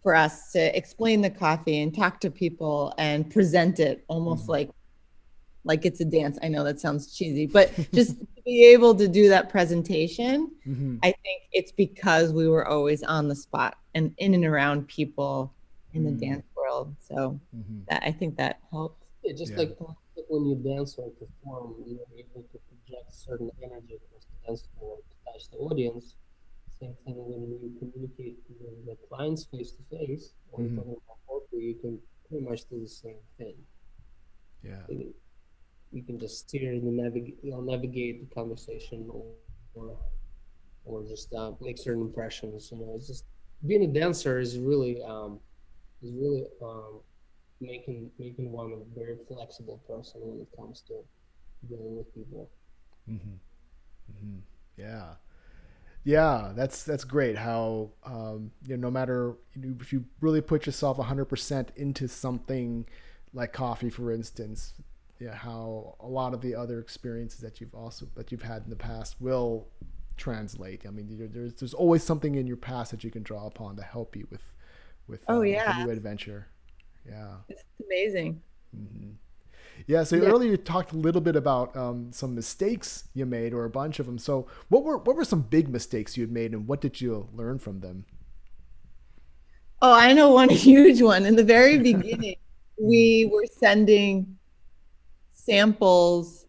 [0.05, 4.53] for us to explain the coffee and talk to people and present it almost mm-hmm.
[4.53, 4.71] like
[5.65, 6.39] like it's a dance.
[6.43, 10.99] I know that sounds cheesy, but just to be able to do that presentation, mm-hmm.
[11.03, 15.55] I think it's because we were always on the spot and in and around people
[15.95, 16.33] in the mm-hmm.
[16.33, 16.95] dance world.
[16.99, 17.81] So mm-hmm.
[17.89, 19.05] that, I think that helped.
[19.23, 19.59] Yeah, just yeah.
[19.61, 24.47] Like, like when you dance or perform, you're able to project certain energy across the
[24.47, 26.17] dance floor to touch the audience.
[26.85, 30.79] Same thing when you communicate with the clients face to face or mm-hmm.
[30.79, 33.57] about you can pretty much do the same thing.
[34.63, 34.85] Yeah
[35.95, 39.25] you can just steer and navigate, you know, navigate the conversation or,
[39.75, 39.97] or,
[40.85, 42.69] or just uh, make certain impressions.
[42.73, 43.25] You know, it's just
[43.65, 45.39] being a dancer is really, um,
[46.03, 47.01] is really um,
[47.61, 50.95] making making one a very flexible person when it comes to
[51.69, 52.51] dealing with people.
[53.09, 53.37] Mm-hmm.
[54.11, 54.39] Mm-hmm.
[54.77, 55.15] Yeah.
[56.05, 57.37] Yeah, that's that's great.
[57.37, 62.87] How um, you know, no matter if you really put yourself hundred percent into something
[63.33, 64.75] like coffee, for instance,
[65.19, 68.71] yeah, how a lot of the other experiences that you've also that you've had in
[68.71, 69.69] the past will
[70.17, 70.85] translate.
[70.87, 73.83] I mean, there's there's always something in your past that you can draw upon to
[73.83, 74.53] help you with
[75.09, 76.49] with oh uh, yeah new adventure.
[77.07, 77.37] Yeah.
[77.49, 78.43] It's amazing.
[78.77, 79.11] Mm-hmm.
[79.87, 80.05] Yeah.
[80.05, 80.29] So Yeah.
[80.29, 83.99] earlier you talked a little bit about um, some mistakes you made, or a bunch
[84.01, 84.19] of them.
[84.19, 87.29] So what were what were some big mistakes you had made, and what did you
[87.35, 88.05] learn from them?
[89.83, 91.27] Oh, I know one huge one.
[91.27, 92.37] In the very beginning,
[92.81, 94.39] we were sending
[95.33, 96.47] samples,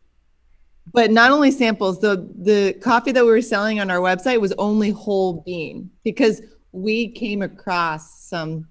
[0.93, 4.53] but not only samples, the the coffee that we were selling on our website was
[4.53, 8.67] only whole bean because we came across some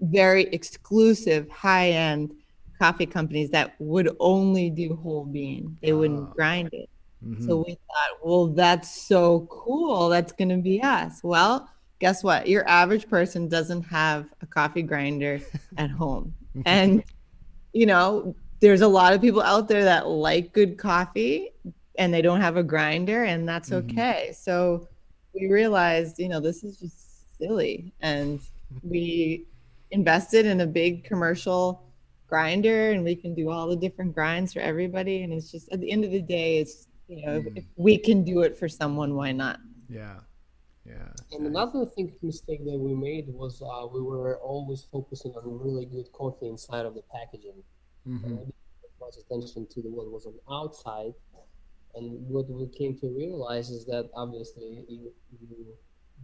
[0.00, 2.32] very exclusive high-end
[2.78, 5.76] coffee companies that would only do whole bean.
[5.82, 6.32] They wouldn't Ah.
[6.34, 6.88] grind it.
[7.24, 7.44] Mhm.
[7.46, 10.08] So we thought, well, that's so cool.
[10.08, 11.20] That's going to be us.
[11.24, 12.46] Well, guess what?
[12.48, 15.40] Your average person doesn't have a coffee grinder
[15.78, 16.34] at home.
[16.66, 17.02] And,
[17.72, 21.50] you know, there's a lot of people out there that like good coffee
[21.98, 23.90] and they don't have a grinder, and that's Mhm.
[23.90, 24.32] okay.
[24.38, 24.86] So
[25.34, 27.92] we realized, you know, this is just silly.
[28.00, 28.40] And
[28.82, 29.46] we
[29.90, 31.82] invested in a big commercial
[32.26, 35.80] grinder and we can do all the different grinds for everybody and it's just at
[35.80, 37.58] the end of the day it's you know if, Mm.
[37.58, 39.58] if we can do it for someone why not
[39.88, 40.18] yeah.
[40.84, 41.08] Yeah.
[41.32, 45.84] And another thing mistake that we made was uh, we were always focusing on really
[45.86, 47.58] good coffee inside of the packaging.
[48.06, 48.22] Mhm.
[48.24, 51.12] And we didn't pay much attention to the what was on the outside.
[51.96, 55.66] And what we came to realize is that obviously you, you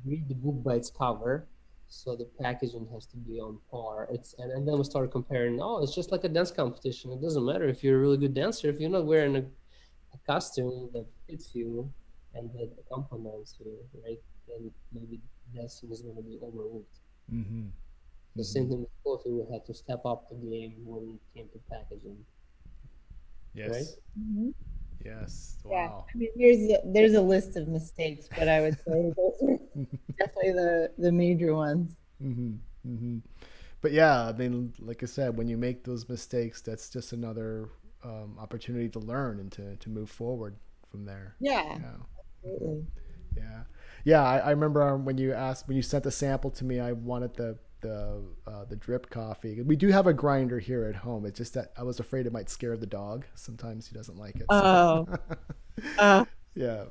[0.04, 1.48] read the book by its cover,
[1.92, 4.08] so the packaging has to be on par.
[4.10, 5.60] It's and, and then we started comparing.
[5.60, 7.12] Oh, it's just like a dance competition.
[7.12, 10.18] It doesn't matter if you're a really good dancer if you're not wearing a, a
[10.26, 11.92] costume that fits you
[12.34, 14.18] and that complements you, right?
[14.48, 15.20] Then maybe
[15.54, 17.00] dancing is going to be overlooked.
[17.30, 17.70] Mhm.
[18.36, 19.30] The same thing with coffee.
[19.30, 22.24] We had to step up the game when it came to packaging.
[23.52, 23.70] Yes.
[23.70, 24.54] Right?
[25.04, 25.56] Yes.
[25.70, 29.34] yeah i mean there's a, there's a list of mistakes but i would say those
[29.42, 29.58] are
[30.18, 32.52] definitely the the major ones hmm
[32.84, 33.18] hmm
[33.82, 37.70] But yeah, I mean, like I said, when you make those mistakes, that's just another
[38.04, 40.56] um, opportunity to learn and to, to move forward
[40.90, 41.36] from there.
[41.40, 41.98] yeah Yeah.
[42.44, 42.86] absolutely.
[43.36, 43.62] Yeah,
[44.04, 44.22] yeah.
[44.22, 46.80] I, I remember um, when you asked when you sent the sample to me.
[46.80, 49.60] I wanted the the uh, the drip coffee.
[49.62, 51.26] We do have a grinder here at home.
[51.26, 53.26] It's just that I was afraid it might scare the dog.
[53.34, 54.46] Sometimes he doesn't like it.
[54.50, 55.18] so- oh
[55.98, 56.84] uh, yeah,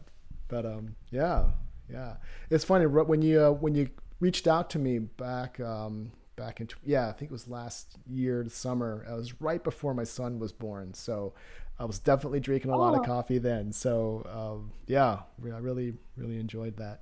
[0.47, 1.45] but um, yeah,
[1.91, 2.15] yeah.
[2.49, 6.67] It's funny when you uh, when you reached out to me back um back in
[6.85, 9.05] yeah I think it was last year summer.
[9.09, 11.33] It was right before my son was born, so
[11.81, 13.03] I was definitely drinking a lot of Oh.
[13.03, 13.71] coffee then.
[13.71, 17.01] So um, yeah, I really really enjoyed that.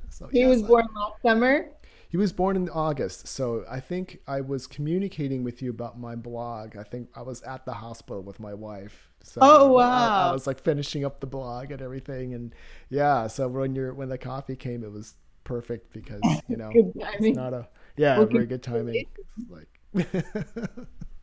[0.10, 1.68] so he yes, was I- born last summer
[2.08, 6.14] he was born in August, so I think I was communicating with you about my
[6.14, 6.76] blog.
[6.76, 9.10] I think I was at the hospital with my wife.
[9.24, 12.54] So Oh, I- I, was like finishing up the blog and everything, and
[12.90, 13.26] yeah.
[13.26, 17.52] So when you're when the coffee came, it was perfect because you know it's not
[17.52, 19.06] a yeah Well, very good good timing.
[19.50, 19.68] Like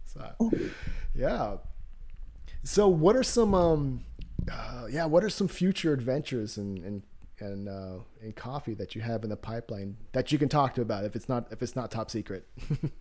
[0.06, 0.52] so,
[1.16, 1.58] yeah.
[2.64, 4.06] So what are some um
[4.52, 7.04] uh, yeah what are some future adventures and and
[7.40, 10.82] and uh, in coffee that you have in the pipeline that you can talk to
[10.82, 12.48] about if it's not if it's not top secret.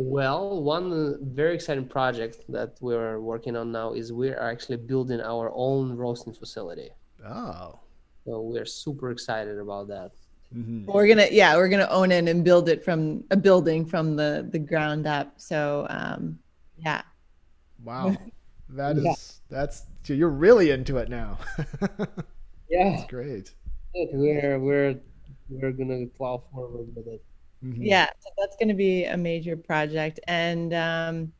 [0.00, 5.20] Well, one uh, very exciting project that we're working on now is we're actually building
[5.20, 6.90] our own roasting facility.
[7.26, 7.80] oh.
[8.24, 10.12] So we're super excited about that.
[10.52, 14.14] hmm we're gonna yeah we're gonna own it and build it from a building from
[14.16, 16.38] the the ground up so um
[16.78, 17.02] yeah
[17.84, 18.16] Wow.
[18.70, 19.14] That is Yeah.
[19.48, 21.38] that's so you're really into it now.
[22.70, 23.54] Yeah, that's great.
[23.94, 25.00] we're we're
[25.48, 27.24] we're gonna plow forward with it.
[27.64, 27.78] Mhm.
[27.80, 31.32] yeah so that's going to be a major project and um,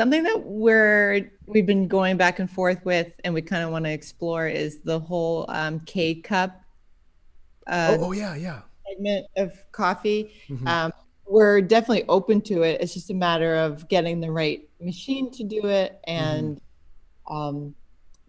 [0.00, 3.84] something that we're we've been going back and forth with and we kind of want
[3.84, 6.58] to explore is the whole um, k cup
[7.66, 8.62] uh, Oh, oh yeah, yeah.
[8.88, 10.66] segment of coffee Mhm.
[10.66, 10.92] um,
[11.26, 15.44] we're definitely open to it it's just a matter of getting the right machine to
[15.44, 16.60] do it and
[17.28, 17.74] um,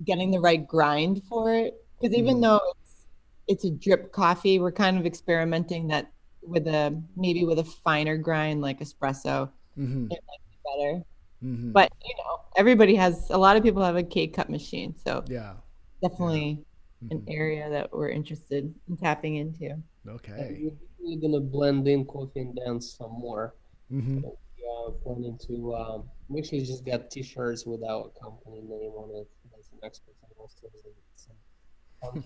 [0.06, 2.42] getting the right grind for it because even Mhm.
[2.42, 3.06] though it's
[3.48, 8.18] it's a drip coffee we're kind of experimenting that with a maybe with a finer
[8.18, 10.06] grind like espresso Mhm.
[10.12, 11.04] it might be better
[11.44, 11.74] Mhm.
[11.74, 15.56] but you know everybody has a lot of people have a k-cup machine so yeah.
[16.02, 16.64] definitely
[17.12, 17.26] an Mhm.
[17.30, 19.76] area that we're interested in tapping into
[20.08, 20.72] Okay.
[21.00, 23.56] We're gonna blend in coffee and dance some more.
[23.90, 28.92] hmm We are planning to um, we actually just got T-shirts with our company name
[28.92, 29.28] on it.
[29.52, 32.24] That's some experts and roasters and some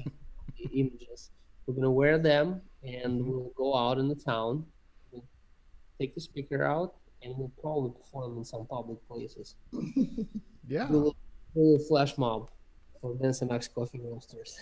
[0.74, 1.32] images.
[1.66, 4.66] We're gonna wear them and we'll go out in the town.
[5.12, 5.26] We'll
[6.00, 9.56] take the speaker out and we'll probably perform in some public places.
[10.66, 10.88] Yeah.
[10.88, 11.16] Do a little,
[11.54, 12.50] do a little flash mob
[13.02, 14.58] for Dancing Ox coffee roasters.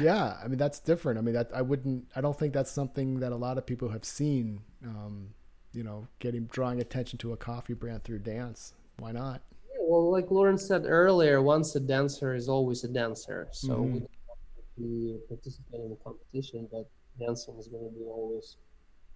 [0.00, 3.20] yeah i mean that's different i mean that i wouldn't i don't think that's something
[3.20, 5.34] that a lot of people have seen um
[5.72, 8.74] you know, getting drawing attention to a coffee brand through dance.
[8.98, 9.42] Why not?
[9.70, 13.48] Yeah, well, like Lauren said earlier, once a dancer is always a dancer.
[13.52, 13.92] So mm-hmm.
[13.92, 14.08] we don't
[14.76, 18.56] we participate in the competition, but dancing is going to be always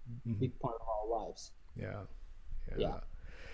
[0.06, 0.40] a mm-hmm.
[0.40, 1.52] big part of our lives.
[1.76, 2.02] Yeah.
[2.70, 2.88] yeah.
[2.88, 2.96] yeah.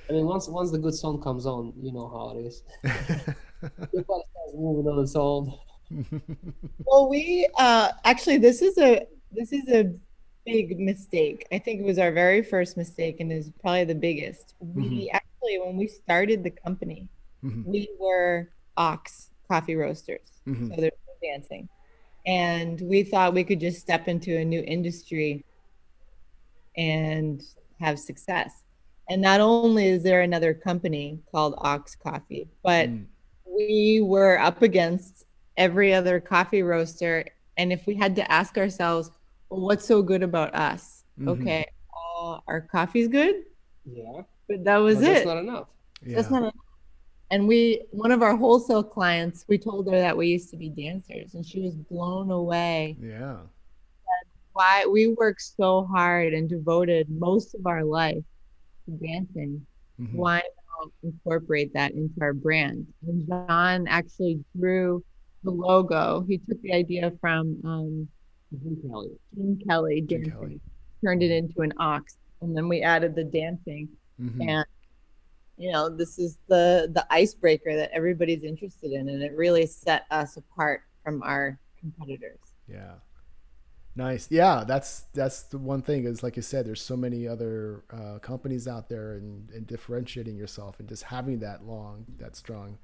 [0.08, 2.62] I mean, once once the good song comes on, you know how it is.
[2.85, 5.54] Everybody starts moving on its own.
[6.87, 9.94] well, we uh, actually this is a this is a
[10.44, 11.46] big mistake.
[11.52, 14.54] I think it was our very first mistake and is probably the biggest.
[14.61, 15.16] We mm-hmm.
[15.42, 17.09] Actually, when we started the company,
[17.44, 17.70] mm-hmm.
[17.70, 20.40] we were Ox coffee roasters.
[20.46, 20.68] Mm-hmm.
[20.68, 21.68] So there's no dancing.
[22.26, 25.44] And we thought we could just step into a new industry
[26.76, 27.42] and
[27.81, 28.62] have success.
[29.11, 33.05] And not only is there another company called Ox Coffee, but mm.
[33.44, 35.24] we were up against
[35.57, 37.24] every other coffee roaster.
[37.57, 39.11] And if we had to ask ourselves,
[39.50, 41.05] well, what's so good about us?
[41.18, 41.28] Mm-hmm.
[41.28, 43.42] Okay, uh, our coffee's good.
[43.85, 44.22] Yeah.
[44.48, 45.07] But that was but it.
[45.14, 45.68] That's not enough.
[46.05, 46.16] Yeah.
[46.16, 46.55] That's not enough.
[47.31, 50.68] And we, one of our wholesale clients, we told her that we used to be
[50.68, 52.96] dancers, and she was blown away.
[53.00, 53.38] Yeah.
[54.52, 58.22] Why we worked so hard and devoted most of our life
[58.85, 59.64] to dancing.
[59.98, 60.14] Mm-hmm.
[60.14, 60.42] Why
[60.78, 62.87] not incorporate that into our brand?
[63.07, 65.02] And John actually drew
[65.42, 66.24] the logo.
[66.28, 68.09] He took the idea from um,
[68.62, 69.11] Gene Kelly.
[69.35, 70.61] Gene Kelly dancing, Gene Kelly.
[71.02, 73.88] turned it into an ox, and then we added the dancing.
[74.20, 74.48] Mm-hmm.
[74.48, 74.66] And
[75.59, 80.07] you know, this is the the icebreaker that everybody's interested in, and it really set
[80.11, 82.38] us apart from our competitors.
[82.68, 82.94] Yeah.
[83.94, 84.29] Nice.
[84.31, 88.18] Yeah, that's that's the one thing is like you said, there's so many other uh,
[88.20, 92.79] companies out there, and, and differentiating yourself and just having that long, that strong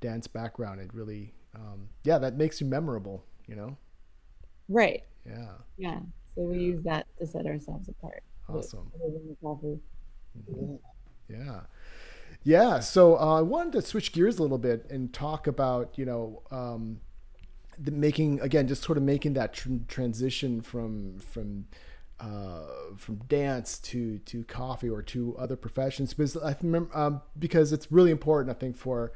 [0.00, 3.24] dance background, it really, um, yeah, that makes you memorable.
[3.46, 3.76] You know.
[4.68, 5.04] Right.
[5.24, 5.52] Yeah.
[5.76, 6.00] Yeah.
[6.34, 8.22] So we use that to set ourselves apart.
[8.48, 8.90] Awesome.
[11.28, 11.60] Yeah.
[12.42, 12.80] Yeah.
[12.80, 16.42] So uh, I wanted to switch gears a little bit and talk about, you know,
[16.50, 17.00] um,
[17.78, 21.66] the making again, just sort of making that tr- transition from from
[22.20, 22.62] uh,
[22.96, 27.92] from dance to to coffee or to other professions because I remember um, because it's
[27.92, 29.12] really important I think for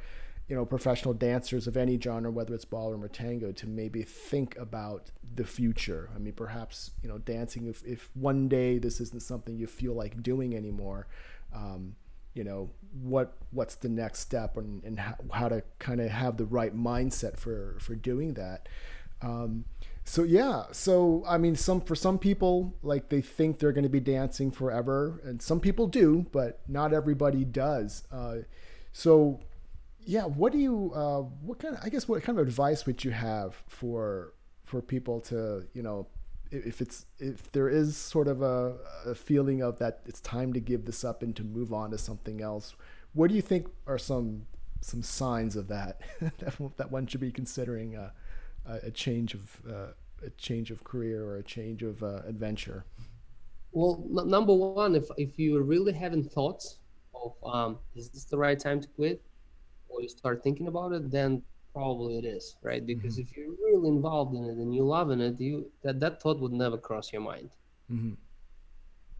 [0.47, 4.57] you know professional dancers of any genre whether it's ballroom or tango to maybe think
[4.57, 6.09] about the future.
[6.15, 9.93] I mean perhaps you know dancing if, if one day this isn't something you feel
[9.93, 11.07] like doing anymore
[11.53, 11.95] um,
[12.33, 12.69] you know
[13.01, 16.75] what what's the next step and, and how, how to kind of have the right
[16.75, 18.67] mindset for for doing that.
[19.21, 19.65] Um,
[20.03, 20.63] so yeah.
[20.71, 24.51] So i mean some for some people like they think they're going to be dancing
[24.51, 28.03] forever and some people do but not everybody does.
[28.11, 28.37] Uh,
[28.91, 29.39] so
[30.05, 33.03] yeah, what do you, uh, what kind of, I guess, what kind of advice would
[33.03, 34.33] you have for
[34.65, 36.07] for people to, you know,
[36.51, 40.59] if it's if there is sort of a, a feeling of that it's time to
[40.59, 42.75] give this up and to move on to something else,
[43.13, 44.45] what do you think are some
[44.81, 46.01] some signs of that
[46.77, 48.13] that, one should be considering a,
[48.65, 49.87] a change of uh,
[50.25, 52.85] a change of career or a change of uh, adventure?
[53.71, 56.77] Well, n- number one, if if you really having thoughts
[57.15, 59.21] of um, is this the right time to quit?
[59.93, 61.41] Or you start thinking about it, then
[61.73, 62.85] probably it is, right?
[62.85, 63.29] Because mm-hmm.
[63.29, 66.39] if you're really involved in it and you love in it, you that that thought
[66.39, 67.49] would never cross your mind.
[67.91, 68.13] Mm-hmm.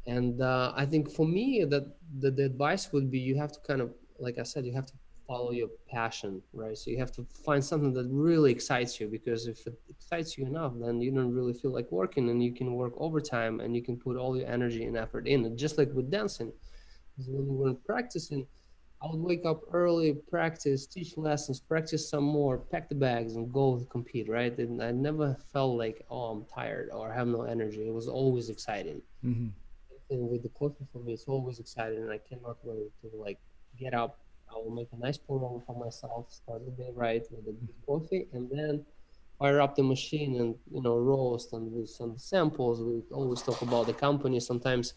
[0.05, 1.86] And uh, I think for me, that
[2.19, 4.86] the, the advice would be you have to kind of, like I said, you have
[4.88, 4.93] to
[5.25, 6.77] follow your passion, right?
[6.77, 10.45] So you have to find something that really excites you because if it excites you
[10.45, 13.81] enough, then you don't really feel like working and you can work overtime and you
[13.81, 15.55] can put all your energy and effort in it.
[15.55, 16.51] Just like with dancing,
[17.25, 18.45] when we were practicing,
[19.03, 23.51] I would wake up early, practice, teach lessons, practice some more, pack the bags, and
[23.51, 24.29] go to compete.
[24.29, 27.85] Right, and I never felt like oh I'm tired or I have no energy.
[27.87, 29.01] It was always exciting.
[29.25, 29.49] Mm-hmm.
[30.09, 33.39] And with the coffee for me, it's always exciting, and I cannot wait to like
[33.77, 34.19] get up.
[34.49, 37.73] I will make a nice over for myself, start the day right with a good
[37.85, 38.85] coffee, and then
[39.37, 42.82] fire up the machine and you know roast and with some samples.
[42.82, 44.39] We always talk about the company.
[44.39, 44.93] Sometimes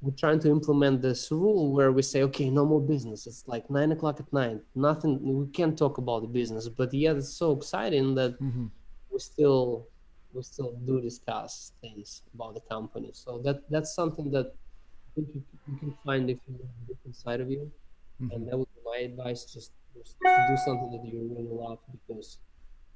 [0.00, 3.26] we're trying to implement this rule where we say, okay, no more business.
[3.26, 4.60] It's like nine o'clock at night.
[4.74, 5.18] Nothing.
[5.22, 8.66] We can't talk about the business, but yet it's so exciting that mm-hmm.
[9.10, 9.88] we still
[10.32, 13.10] we still do discuss things about the company.
[13.12, 16.94] So that that's something that I think you, you can find if you have a
[16.94, 17.70] different side of you,
[18.22, 18.30] mm-hmm.
[18.34, 22.38] and that would be my advice: just, just do something that you really love because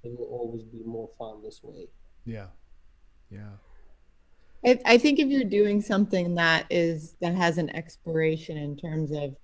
[0.04, 1.88] it will always be more fun this way.
[2.24, 2.46] Yeah,
[3.28, 3.58] yeah.
[4.64, 9.10] I, I think if you're doing something that is that has an expiration in terms
[9.12, 9.36] of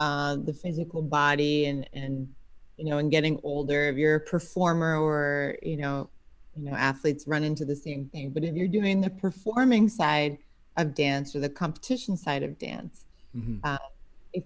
[0.00, 2.28] uh, the physical body and and
[2.76, 6.10] you know and getting older, if you're a performer or you know
[6.56, 10.38] you know athletes run into the same thing, but if you're doing the performing side
[10.76, 13.04] of dance or the competition side of dance.
[13.36, 13.56] Mm-hmm.
[13.64, 13.78] Uh,
[14.32, 14.44] if,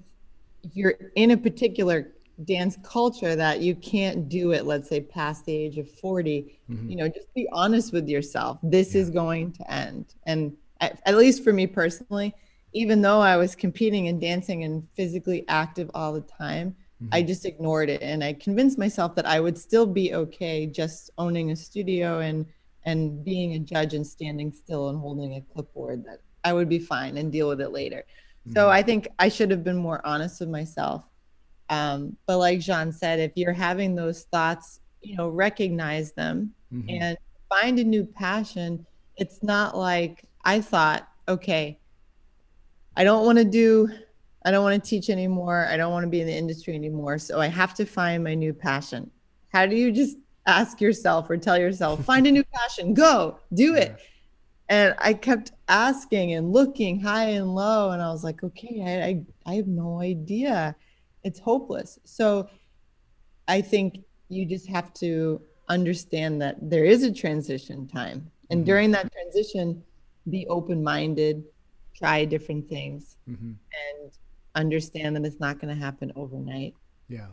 [0.62, 2.12] if you're in a particular
[2.44, 6.88] dance culture that you can't do it, let's say past the age of 40, mm-hmm.
[6.88, 8.58] you know, just be honest with yourself.
[8.62, 9.02] This yeah.
[9.02, 10.14] is going to end.
[10.26, 12.34] And at, at least for me personally,
[12.72, 17.08] even though I was competing and dancing and physically active all the time, mm-hmm.
[17.12, 21.10] I just ignored it and I convinced myself that I would still be okay just
[21.18, 22.46] owning a studio and
[22.84, 26.78] and being a judge and standing still and holding a clipboard that I would be
[26.78, 28.04] fine and deal with it later.
[28.48, 28.54] Mm-hmm.
[28.54, 31.04] So I think I should have been more honest with myself.
[31.70, 36.90] Um, but like Jean said, if you're having those thoughts, you know, recognize them mm-hmm.
[36.90, 37.18] and
[37.48, 38.84] find a new passion.
[39.16, 41.78] It's not like I thought, okay,
[42.96, 43.88] I don't want to do,
[44.44, 45.66] I don't want to teach anymore.
[45.70, 47.18] I don't want to be in the industry anymore.
[47.18, 49.10] So I have to find my new passion.
[49.52, 50.16] How do you just
[50.46, 53.94] ask yourself or tell yourself, find a new passion, go do it?
[53.96, 54.04] Yeah.
[54.68, 57.90] And I kept asking and looking high and low.
[57.90, 60.76] And I was like, okay, I, I, I have no idea.
[61.24, 61.98] It's hopeless.
[62.04, 62.48] So
[63.48, 68.30] I think you just have to understand that there is a transition time.
[68.50, 68.66] And mm-hmm.
[68.66, 69.82] during that transition,
[70.28, 71.44] be open minded,
[71.94, 73.52] try different things, mm-hmm.
[73.52, 74.12] and
[74.54, 76.74] understand that it's not going to happen overnight.
[77.08, 77.26] Yeah.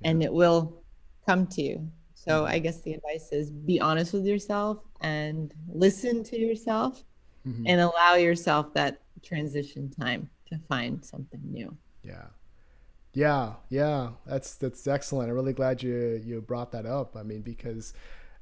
[0.00, 0.10] yeah.
[0.10, 0.82] And it will
[1.26, 1.90] come to you.
[2.14, 2.52] So mm-hmm.
[2.52, 7.04] I guess the advice is be honest with yourself and listen to yourself
[7.46, 7.64] mm-hmm.
[7.66, 11.76] and allow yourself that transition time to find something new.
[12.02, 12.26] Yeah.
[13.14, 15.30] Yeah, yeah, that's that's excellent.
[15.30, 17.16] I'm really glad you you brought that up.
[17.16, 17.94] I mean, because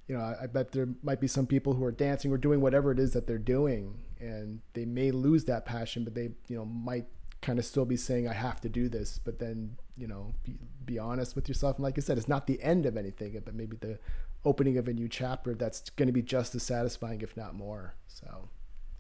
[0.09, 2.61] you know, I, I, bet there might be some people who are dancing or doing
[2.61, 6.57] whatever it is that they're doing, and they may lose that passion, but they, you
[6.57, 7.07] know, might
[7.41, 10.59] kind of still be saying, "I have to do this." But then, you know, be,
[10.85, 11.77] be honest with yourself.
[11.77, 13.99] And like I said, it's not the end of anything, but maybe the
[14.45, 17.95] opening of a new chapter that's going to be just as satisfying, if not more.
[18.09, 18.49] So,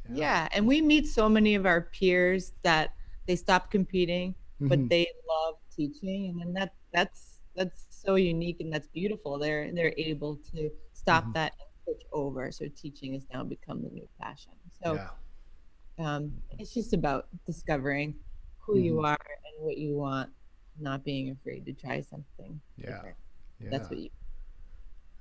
[0.08, 0.16] yeah.
[0.16, 0.48] yeah.
[0.52, 2.94] and we meet so many of our peers that
[3.26, 4.68] they stop competing, mm-hmm.
[4.68, 9.38] but they love teaching, and then that that's that's so unique and that's beautiful.
[9.38, 11.32] They're they're able to stop mm-hmm.
[11.34, 12.50] that and switch over.
[12.52, 14.52] So teaching has now become the new passion.
[14.82, 15.08] So yeah.
[15.98, 18.14] um, it's just about discovering
[18.58, 18.84] who mm-hmm.
[18.84, 20.30] you are and what you want,
[20.78, 22.60] not being afraid to try something.
[22.76, 23.00] Yeah.
[23.60, 23.68] yeah.
[23.70, 24.10] That's what you.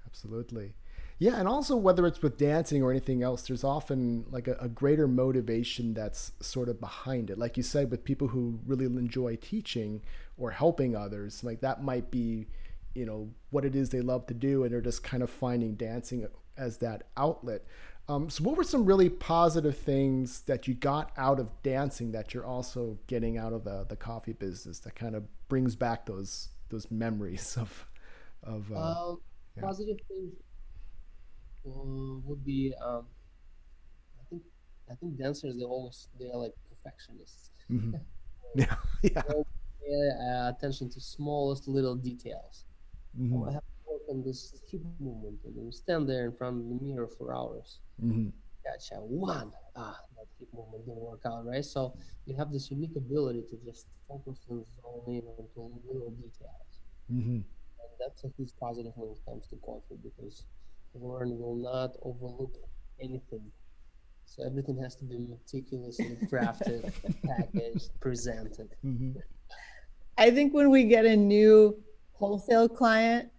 [0.05, 0.73] Absolutely.
[1.21, 4.67] Yeah, and also whether it's with dancing or anything else, there's often like a, a,
[4.67, 7.37] greater motivation that's sort of behind it.
[7.37, 10.01] Like you said, with people who really enjoy teaching
[10.35, 12.47] or helping others, like that might be
[12.95, 15.75] you know what it is they love to do and they're just kind of finding
[15.75, 17.63] dancing as that outlet
[18.09, 22.33] um, so what were some really positive things that you got out of dancing that
[22.33, 26.49] you're also getting out of the, the coffee business that kind of brings back those
[26.69, 27.85] those memories of
[28.43, 29.15] of uh, uh,
[29.55, 29.61] yeah.
[29.63, 30.33] positive things
[31.63, 33.05] would be um,
[34.19, 34.43] I think
[34.89, 37.51] I think dancers they always they're like perfectionists.
[37.71, 37.95] Mm-hmm.
[38.55, 39.21] yeah, yeah.
[39.21, 42.65] Uh, attention to smallest little details.
[43.19, 43.43] Mm-hmm.
[43.49, 46.67] I have to work on this hip movement and then stand there in front of
[46.67, 47.79] the mirror for hours.
[48.03, 48.29] Mm-hmm.
[48.65, 48.95] Gotcha.
[49.01, 49.51] One.
[49.75, 51.63] Ah, that hip movement didn't work out, right?
[51.63, 51.95] So
[52.25, 55.23] you have this unique ability to just focus and zone in
[55.55, 56.83] on little details.
[57.11, 57.39] Mm-hmm.
[57.39, 60.43] And that's a huge positive when it comes to coffee because
[60.93, 62.55] Lauren will not overlook
[62.99, 63.51] anything.
[64.25, 66.91] So everything has to be meticulously crafted,
[67.25, 68.69] packaged, presented.
[68.85, 69.19] Mm-hmm.
[70.17, 71.77] I think when we get a new
[72.13, 73.29] wholesale client,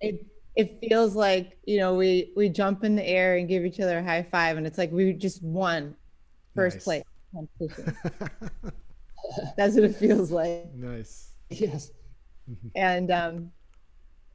[0.00, 0.26] it
[0.56, 3.98] it feels like you know we we jump in the air and give each other
[3.98, 5.96] a high five, and it's like we just won
[6.54, 6.84] first nice.
[6.84, 7.96] place competition.
[9.56, 10.72] That's what it feels like.
[10.74, 11.30] Nice.
[11.50, 11.90] Yes.
[12.76, 13.50] and um,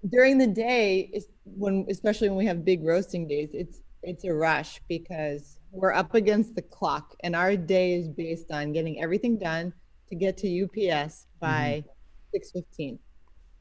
[0.07, 4.79] during the day, when especially when we have big roasting days, it's it's a rush
[4.87, 9.73] because we're up against the clock, and our day is based on getting everything done
[10.09, 11.89] to get to UPS by mm-hmm.
[12.31, 12.99] six fifteen.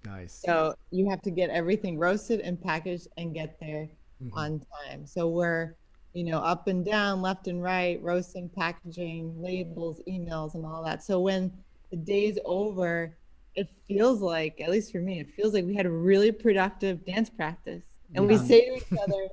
[0.05, 0.41] Nice.
[0.45, 3.89] So you have to get everything roasted and packaged and get there
[4.23, 4.33] mm-hmm.
[4.33, 5.07] on time.
[5.07, 5.75] So we're,
[6.13, 11.03] you know, up and down, left and right, roasting, packaging, labels, emails, and all that.
[11.03, 11.53] So when
[11.91, 13.18] the day's over,
[13.59, 17.05] it feels like, at least for me, it feels like we had a really productive
[17.05, 17.85] dance practice.
[18.15, 18.39] And yeah.
[18.39, 19.29] we say to each other,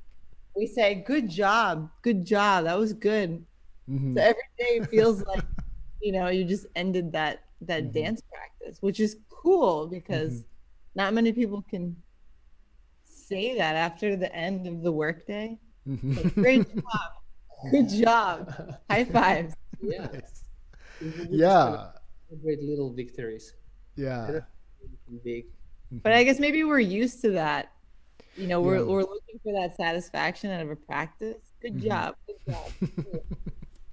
[0.54, 3.44] we say, good job, good job, that was good.
[3.88, 4.16] Mm-hmm.
[4.16, 5.44] So every day feels like,
[6.00, 7.92] you know, you just ended that that mm-hmm.
[7.92, 10.50] dance practice, which is cool because mm-hmm
[10.96, 11.94] not many people can
[13.04, 15.58] say that after the end of the workday.
[15.86, 16.14] Mm-hmm.
[16.14, 17.70] Like, Great job.
[17.70, 18.78] Good job.
[18.90, 19.54] High fives.
[19.80, 20.08] Yeah.
[21.28, 21.88] Yeah.
[22.42, 23.52] Great little victories.
[23.96, 24.40] Yeah.
[25.24, 25.46] Big.
[25.46, 25.98] Mm-hmm.
[25.98, 27.72] But I guess maybe we're used to that.
[28.36, 28.84] You know, we're, yeah.
[28.84, 31.36] we're looking for that satisfaction out of a practice.
[31.62, 31.88] Good mm-hmm.
[31.88, 32.16] job.
[32.26, 32.72] Good job.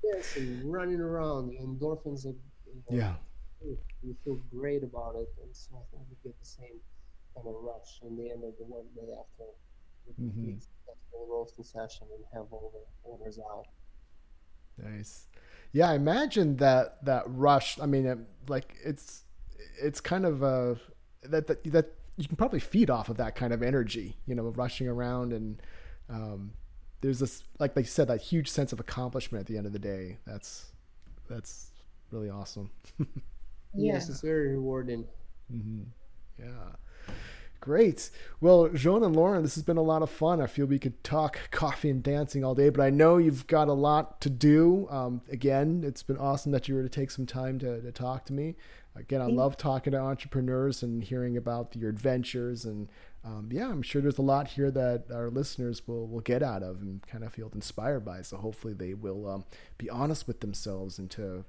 [0.04, 1.50] this and running around.
[1.50, 3.16] The endorphins are, you know, Yeah.
[4.04, 6.80] you feel great about it, and so I think we get the same
[7.36, 9.46] kind of rush in the end of the one day after
[10.06, 10.34] we Mhm.
[10.34, 13.68] complete successful roasting session and have all the orders out.
[14.78, 15.28] Nice.
[15.72, 17.80] Yeah, I imagine that that rush.
[17.80, 19.24] I mean, it, like it's
[19.82, 20.76] it's kind of uh
[21.24, 24.18] that that that you can probably feed off of that kind of energy.
[24.28, 25.62] You know, rushing around and
[26.10, 26.52] um,
[27.02, 29.80] there's this like they said that huge sense of accomplishment at the end of the
[29.80, 30.20] day.
[30.26, 30.72] That's
[31.30, 31.72] that's
[32.12, 32.72] really awesome.
[33.76, 35.06] Yes, it's very rewarding.
[35.50, 35.82] hmm
[36.40, 36.76] Yeah.
[37.60, 38.10] Great.
[38.42, 40.42] Well, Joan and Lauren, this has been a lot of fun.
[40.42, 43.70] I feel we could talk coffee and dancing all day, but I know you've got
[43.70, 44.86] a lot to do.
[44.90, 48.26] Um, again, it's been awesome that you were to take some time to, to talk
[48.26, 48.56] to me.
[48.96, 52.66] Again, I love talking to entrepreneurs and hearing about your adventures.
[52.66, 52.90] And
[53.26, 56.62] um, yeah, I'm sure there's a lot here that our listeners will, will get out
[56.62, 58.22] of and kind of feel inspired by.
[58.22, 59.46] So hopefully they will um,
[59.80, 61.44] be honest with themselves and to,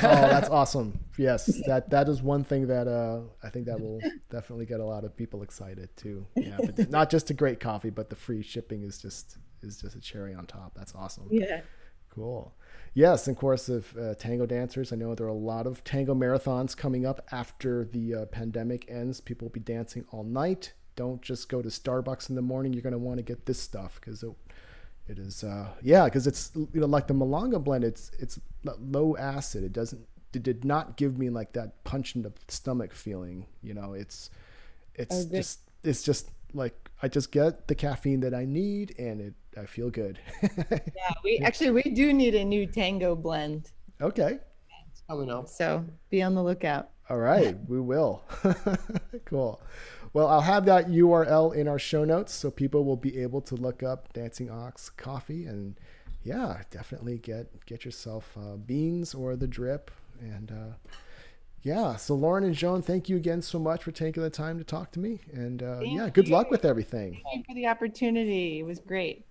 [0.01, 0.99] that's awesome.
[1.17, 3.99] Yes, that that is one thing that uh, I think that will
[4.29, 6.25] definitely get a lot of people excited too.
[6.35, 9.95] Yeah, but not just a great coffee, but the free shipping is just is just
[9.95, 10.73] a cherry on top.
[10.75, 11.27] That's awesome.
[11.31, 11.61] yeah.
[12.09, 12.53] Cool.
[12.95, 14.91] Yes, and of course, of uh, tango dancers.
[14.91, 18.89] I know there are a lot of tango marathons coming up after the uh, pandemic
[18.89, 19.21] ends.
[19.21, 20.73] People will be dancing all night.
[20.95, 22.73] Don't just go to Starbucks in the morning.
[22.73, 24.31] You're going to want to get this stuff because it,
[25.09, 27.83] it is, uh, yeah, because it's you know like the Milonga blend.
[27.83, 29.63] It's it's low acid.
[29.63, 30.01] It doesn't.
[30.33, 33.47] It did not give me like that punch in the stomach feeling.
[33.63, 34.29] You know, it's
[34.93, 39.19] it's Oh, just it's just like I just get the caffeine that I need and
[39.21, 40.19] it I feel good.
[40.71, 41.13] Yeah.
[41.23, 43.71] We actually we do need a new tango blend.
[44.01, 44.39] okay.
[44.91, 45.47] It's coming up.
[45.47, 46.89] So be on the lookout.
[47.09, 48.21] All right, we will.
[49.25, 49.59] cool.
[50.13, 53.55] Well, I'll have that URL in our show notes so people will be able to
[53.55, 55.75] look up Dancing Ox Coffee and
[56.23, 60.91] yeah, definitely get get yourself uh, beans or the drip and uh,
[61.61, 61.95] yeah.
[61.95, 64.91] So Lauren and Joan, thank you again so much for taking the time to talk
[64.93, 67.21] to me and uh, yeah, good luck with everything.
[67.23, 68.59] Thank you for the opportunity.
[68.59, 69.25] It was great.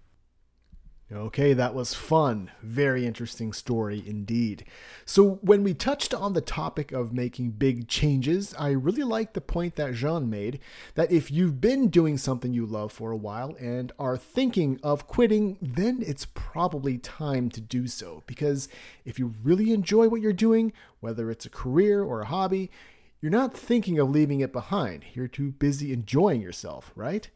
[1.11, 2.51] Okay, that was fun.
[2.63, 4.67] Very interesting story indeed.
[5.07, 9.41] So, when we touched on the topic of making big changes, I really liked the
[9.41, 10.61] point that Jean made
[10.97, 15.07] that if you've been doing something you love for a while and are thinking of
[15.07, 18.23] quitting, then it's probably time to do so.
[18.27, 18.69] Because
[19.07, 22.71] if you really enjoy what you're doing, whether it's a career or a hobby,
[23.23, 25.07] you're not thinking of leaving it behind.
[25.15, 27.31] You're too busy enjoying yourself, right?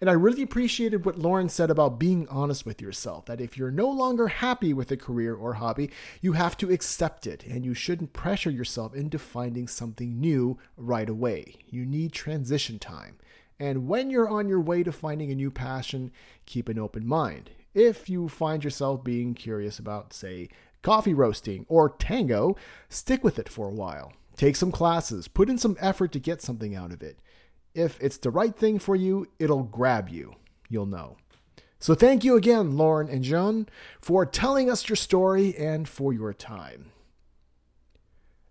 [0.00, 3.70] And I really appreciated what Lauren said about being honest with yourself that if you're
[3.70, 5.90] no longer happy with a career or hobby,
[6.22, 11.08] you have to accept it and you shouldn't pressure yourself into finding something new right
[11.08, 11.56] away.
[11.68, 13.18] You need transition time.
[13.58, 16.12] And when you're on your way to finding a new passion,
[16.46, 17.50] keep an open mind.
[17.74, 20.48] If you find yourself being curious about, say,
[20.80, 22.56] coffee roasting or tango,
[22.88, 24.14] stick with it for a while.
[24.34, 27.18] Take some classes, put in some effort to get something out of it.
[27.74, 30.34] If it's the right thing for you, it'll grab you.
[30.68, 31.16] You'll know.
[31.78, 33.66] So thank you again, Lauren and Joan,
[34.00, 36.92] for telling us your story and for your time.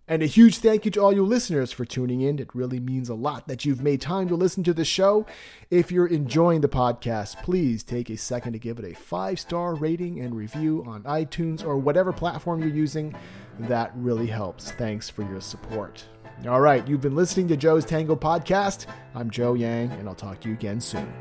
[0.07, 2.39] And a huge thank you to all you listeners for tuning in.
[2.39, 5.27] It really means a lot that you've made time to listen to the show.
[5.69, 9.75] If you're enjoying the podcast, please take a second to give it a five star
[9.75, 13.15] rating and review on iTunes or whatever platform you're using.
[13.59, 14.71] That really helps.
[14.71, 16.03] Thanks for your support.
[16.47, 18.85] All right, you've been listening to Joe's Tango Podcast.
[19.13, 21.11] I'm Joe Yang, and I'll talk to you again soon.